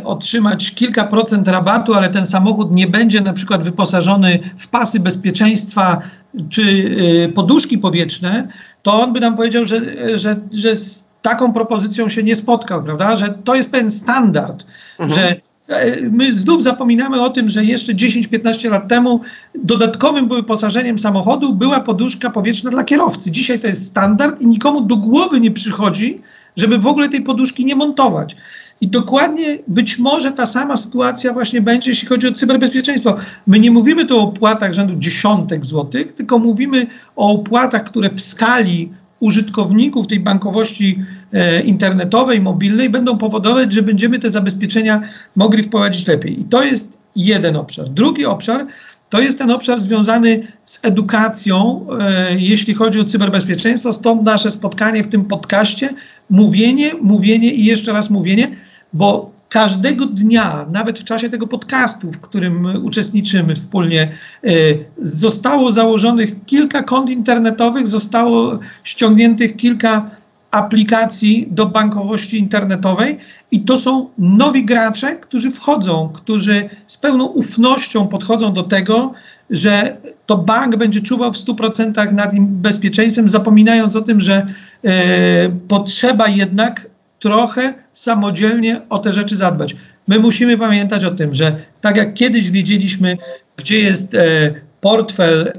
[0.04, 6.02] otrzymać kilka procent rabatu, ale ten samochód nie będzie na przykład wyposażony w pasy bezpieczeństwa
[6.50, 6.90] czy
[7.36, 8.48] poduszki powietrzne,
[8.84, 9.82] to on by nam powiedział, że,
[10.20, 10.76] że, że
[11.24, 13.18] taką propozycją się nie spotkał, prawda?
[13.18, 14.66] Że to jest pewien standard,
[15.00, 15.20] mhm.
[15.20, 15.36] że
[15.68, 19.22] e, my znów zapominamy o tym, że jeszcze 10-15 lat temu
[19.56, 23.32] dodatkowym wyposażeniem samochodu była poduszka powietrzna dla kierowcy.
[23.32, 26.22] Dzisiaj to jest standard i nikomu do głowy nie przychodzi,
[26.58, 28.36] żeby w ogóle tej poduszki nie montować.
[28.82, 33.16] I dokładnie być może ta sama sytuacja właśnie będzie, jeśli chodzi o cyberbezpieczeństwo.
[33.48, 38.22] My nie mówimy tu o opłatach rzędu dziesiątek złotych, tylko mówimy o opłatach, które w
[38.22, 38.90] skali
[39.20, 41.00] użytkowników tej bankowości
[41.34, 45.02] e, internetowej, mobilnej będą powodować, że będziemy te zabezpieczenia
[45.36, 46.42] mogli wprowadzić lepiej.
[46.42, 47.90] I to jest jeden obszar.
[47.90, 48.66] Drugi obszar
[49.14, 53.94] to jest ten obszar związany z edukacją, e, jeśli chodzi o cyberbezpieczeństwo.
[53.94, 55.90] Stąd nasze spotkanie w tym podcaście.
[56.30, 58.52] Mówienie, mówienie i jeszcze raz mówienie,
[58.94, 64.02] bo każdego dnia, nawet w czasie tego podcastu, w którym uczestniczymy wspólnie,
[64.44, 64.50] e,
[64.98, 70.10] zostało założonych kilka kont internetowych, zostało ściągniętych kilka
[70.52, 73.18] aplikacji do bankowości internetowej
[73.52, 79.14] i to są nowi gracze, którzy wchodzą, którzy z pełną ufnością podchodzą do tego,
[79.50, 84.48] że to bank będzie czuwał w 100% nad im bezpieczeństwem, zapominając o tym, że
[84.84, 86.93] e, potrzeba jednak
[87.24, 89.76] trochę samodzielnie o te rzeczy zadbać.
[90.08, 93.18] My musimy pamiętać o tym, że tak jak kiedyś wiedzieliśmy,
[93.58, 95.54] gdzie jest e, portfel e,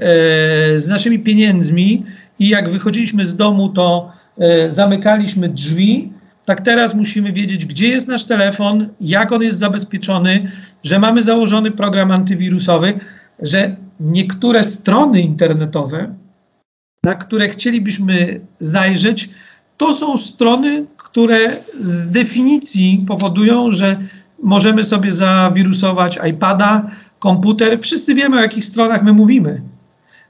[0.79, 2.03] z naszymi pieniędzmi
[2.39, 6.09] i jak wychodziliśmy z domu, to e, zamykaliśmy drzwi,
[6.45, 10.51] tak teraz musimy wiedzieć, gdzie jest nasz telefon, jak on jest zabezpieczony,
[10.83, 12.93] że mamy założony program antywirusowy,
[13.39, 16.15] że niektóre strony internetowe,
[17.03, 19.29] na które chcielibyśmy zajrzeć,
[19.77, 20.85] to są strony,
[21.15, 21.37] które
[21.79, 23.95] z definicji powodują, że
[24.43, 27.79] możemy sobie zawirusować iPada, komputer.
[27.79, 29.61] Wszyscy wiemy, o jakich stronach my mówimy.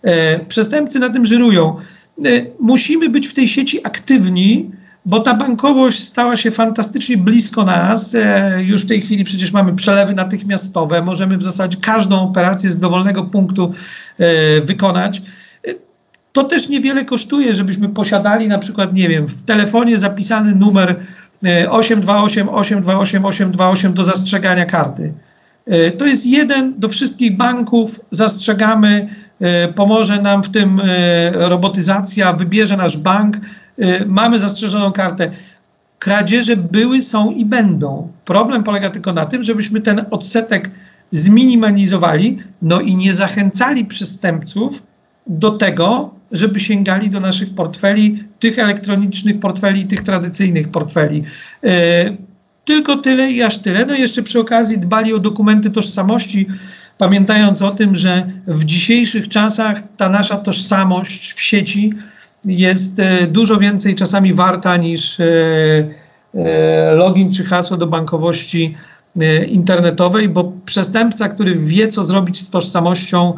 [0.03, 1.75] E, przestępcy na tym żyrują.
[2.25, 2.29] E,
[2.59, 4.71] musimy być w tej sieci aktywni,
[5.05, 8.15] bo ta bankowość stała się fantastycznie blisko nas.
[8.15, 12.79] E, już w tej chwili przecież mamy przelewy natychmiastowe, możemy w zasadzie każdą operację z
[12.79, 13.73] dowolnego punktu
[14.63, 15.21] wykonać.
[16.35, 20.95] E, to też niewiele kosztuje, żebyśmy posiadali na przykład, nie wiem, w telefonie zapisany numer
[21.69, 25.13] 828 828 828 do zastrzegania karty.
[25.97, 29.07] To jest jeden do wszystkich banków, zastrzegamy,
[29.75, 30.81] pomoże nam w tym
[31.33, 33.37] robotyzacja, wybierze nasz bank,
[34.05, 35.31] mamy zastrzeżoną kartę.
[35.99, 38.07] Kradzieże były, są i będą.
[38.25, 40.71] Problem polega tylko na tym, żebyśmy ten odsetek
[41.11, 44.83] zminimalizowali, no i nie zachęcali przestępców
[45.27, 51.23] do tego, żeby sięgali do naszych portfeli, tych elektronicznych portfeli, tych tradycyjnych portfeli.
[51.63, 51.71] Yy,
[52.65, 53.85] tylko tyle i aż tyle.
[53.85, 56.47] No i jeszcze przy okazji dbali o dokumenty tożsamości,
[56.97, 61.93] pamiętając o tym, że w dzisiejszych czasach ta nasza tożsamość w sieci
[62.45, 65.25] jest e, dużo więcej czasami warta niż e,
[66.35, 68.77] e, login czy hasło do bankowości
[69.47, 73.33] internetowej, bo przestępca, który wie, co zrobić z tożsamością,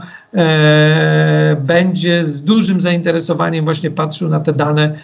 [1.61, 4.97] będzie z dużym zainteresowaniem właśnie patrzył na te dane.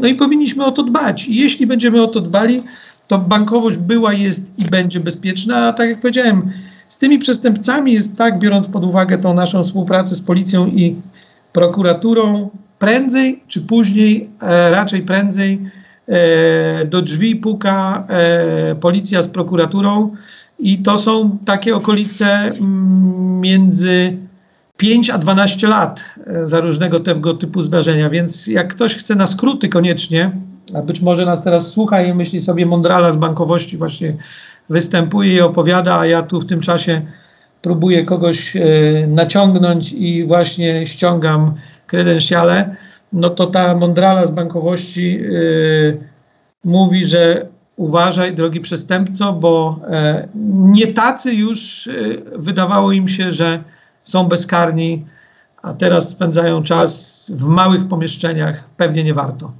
[0.00, 1.28] No i powinniśmy o to dbać.
[1.28, 2.62] I jeśli będziemy o to dbali,
[3.08, 6.50] to bankowość była, jest i będzie bezpieczna, a tak jak powiedziałem,
[6.88, 10.96] z tymi przestępcami jest tak, biorąc pod uwagę tą naszą współpracę z policją i
[11.52, 15.79] prokuraturą, prędzej czy później, e, raczej prędzej, e,
[16.86, 20.10] do drzwi puka e, policja z prokuraturą
[20.58, 24.16] i to są takie okolice mm, między
[24.76, 29.68] 5 a 12 lat za różnego tego typu zdarzenia, więc jak ktoś chce na skróty
[29.68, 30.30] koniecznie,
[30.74, 34.14] a być może nas teraz słucha i myśli sobie mądrala z bankowości właśnie
[34.70, 37.02] występuje i opowiada, a ja tu w tym czasie
[37.62, 38.56] próbuję kogoś
[39.08, 41.54] naciągnąć i właśnie ściągam
[41.86, 42.76] kredensiale,
[43.12, 45.98] no to ta mądrala z bankowości yy,
[46.64, 47.46] mówi, że
[47.80, 51.92] uważaj, drogi przestępco, bo e, nie tacy już e,
[52.36, 53.62] wydawało im się, że
[54.04, 55.06] są bezkarni,
[55.62, 58.64] a teraz spędzają czas w małych pomieszczeniach.
[58.76, 59.52] Pewnie nie warto.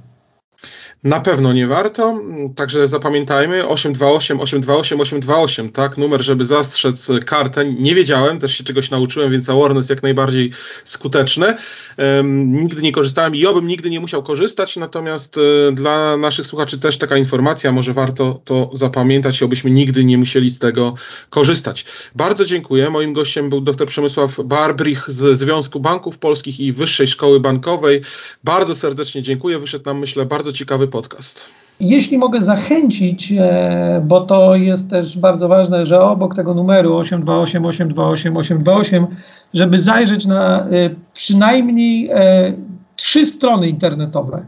[1.03, 2.21] Na pewno nie warto,
[2.55, 7.65] także zapamiętajmy 828 828 828, tak, numer, żeby zastrzec kartę.
[7.65, 10.51] Nie wiedziałem, też się czegoś nauczyłem, więc awareness jak najbardziej
[10.83, 11.57] skuteczne.
[11.97, 16.79] Um, nigdy nie korzystałem i obym nigdy nie musiał korzystać, natomiast e, dla naszych słuchaczy
[16.79, 20.93] też taka informacja, może warto to zapamiętać, obyśmy nigdy nie musieli z tego
[21.29, 21.85] korzystać.
[22.15, 22.89] Bardzo dziękuję.
[22.89, 28.01] Moim gościem był dr Przemysław Barbrich z Związku Banków Polskich i Wyższej Szkoły Bankowej.
[28.43, 29.59] Bardzo serdecznie dziękuję.
[29.59, 31.45] Wyszedł nam, myślę, bardzo ciekawy podcast.
[31.81, 37.65] Jeśli mogę zachęcić, e, bo to jest też bardzo ważne, że obok tego numeru 828
[37.65, 39.07] 828 828,
[39.53, 40.65] żeby zajrzeć na e,
[41.13, 42.53] przynajmniej e,
[42.95, 44.45] trzy strony internetowe.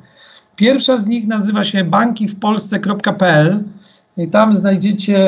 [0.55, 3.63] Pierwsza z nich nazywa się bankiwpolsce.pl
[4.17, 5.27] i tam znajdziecie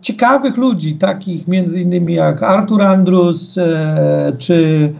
[0.00, 3.58] ciekawych ludzi, takich między innymi jak Artur Andrus,
[4.38, 4.92] czy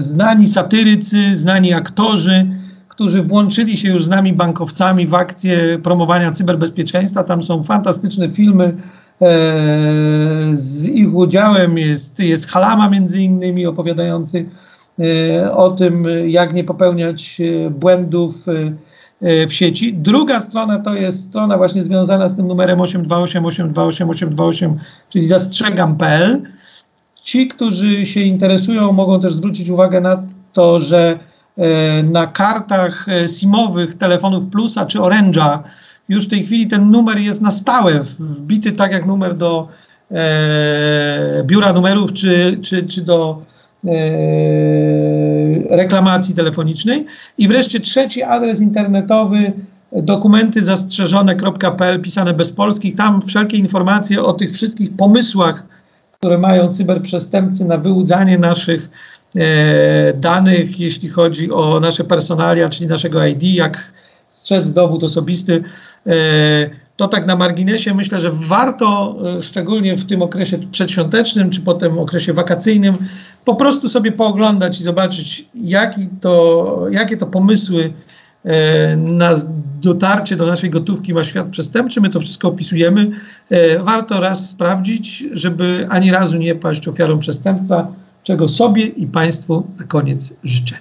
[0.00, 2.46] znani satyrycy, znani aktorzy,
[2.94, 7.24] którzy włączyli się już z nami bankowcami w akcję promowania cyberbezpieczeństwa.
[7.24, 8.74] Tam są fantastyczne filmy.
[9.22, 9.32] E,
[10.52, 14.46] z ich udziałem jest, jest Halama między innymi opowiadający
[14.98, 18.34] e, o tym, jak nie popełniać e, błędów
[19.48, 19.94] w sieci.
[19.94, 24.78] Druga strona to jest strona właśnie związana z tym numerem 828 828 828,
[25.08, 26.42] czyli zastrzegam.pl.
[27.22, 30.22] Ci, którzy się interesują, mogą też zwrócić uwagę na
[30.52, 31.18] to, że
[32.04, 35.58] na kartach e, SIM-owych telefonów Plusa czy Orange'a
[36.08, 39.68] już w tej chwili ten numer jest na stałe wbity tak jak numer do
[40.10, 43.42] e, biura numerów czy, czy, czy do
[43.84, 43.90] e,
[45.76, 47.06] reklamacji telefonicznej.
[47.38, 49.52] I wreszcie trzeci adres internetowy
[49.92, 52.96] dokumenty zastrzeżone.pl pisane bez polskich.
[52.96, 55.64] Tam wszelkie informacje o tych wszystkich pomysłach,
[56.18, 59.13] które mają cyberprzestępcy na wyłudzanie naszych e,
[60.14, 63.92] danych, jeśli chodzi o nasze personalia, czyli naszego ID, jak
[64.28, 65.62] strzec dowód osobisty.
[66.06, 66.12] E,
[66.96, 71.98] to tak na marginesie myślę, że warto, e, szczególnie w tym okresie przedświątecznym, czy potem
[71.98, 72.94] okresie wakacyjnym,
[73.44, 77.92] po prostu sobie pooglądać i zobaczyć, jaki to, jakie to pomysły
[78.44, 79.34] e, na
[79.82, 82.00] dotarcie do naszej gotówki ma świat przestępczy.
[82.00, 83.10] My to wszystko opisujemy.
[83.50, 89.66] E, Warto raz sprawdzić, żeby ani razu nie paść ofiarą przestępstwa, czego sobie i Państwu
[89.78, 90.76] na koniec życzę.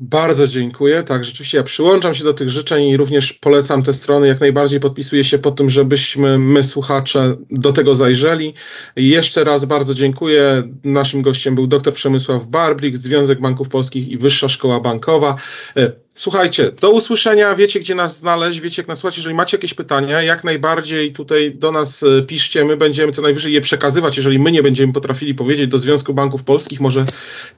[0.00, 1.02] Bardzo dziękuję.
[1.02, 4.28] Tak, rzeczywiście ja przyłączam się do tych życzeń i również polecam te strony.
[4.28, 8.54] Jak najbardziej podpisuję się po tym, żebyśmy my, słuchacze, do tego zajrzeli.
[8.96, 10.62] I jeszcze raz bardzo dziękuję.
[10.84, 15.36] Naszym gościem był dr Przemysław Barbrik, Związek Banków Polskich i Wyższa Szkoła Bankowa.
[16.14, 17.54] Słuchajcie, do usłyszenia.
[17.54, 19.16] Wiecie, gdzie nas znaleźć, wiecie, jak nas słuchać.
[19.16, 22.64] Jeżeli macie jakieś pytania, jak najbardziej tutaj do nas e, piszcie.
[22.64, 26.44] My będziemy co najwyżej je przekazywać, jeżeli my nie będziemy potrafili powiedzieć do Związku Banków
[26.44, 26.80] Polskich.
[26.80, 27.04] Może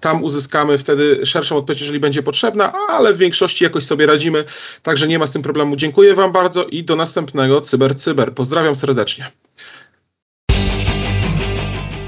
[0.00, 4.44] tam uzyskamy wtedy szerszą odpowiedź, jeżeli będzie potrzebna, ale w większości jakoś sobie radzimy,
[4.82, 5.76] także nie ma z tym problemu.
[5.76, 8.34] Dziękuję Wam bardzo i do następnego Cyber Cyber.
[8.34, 9.30] Pozdrawiam serdecznie.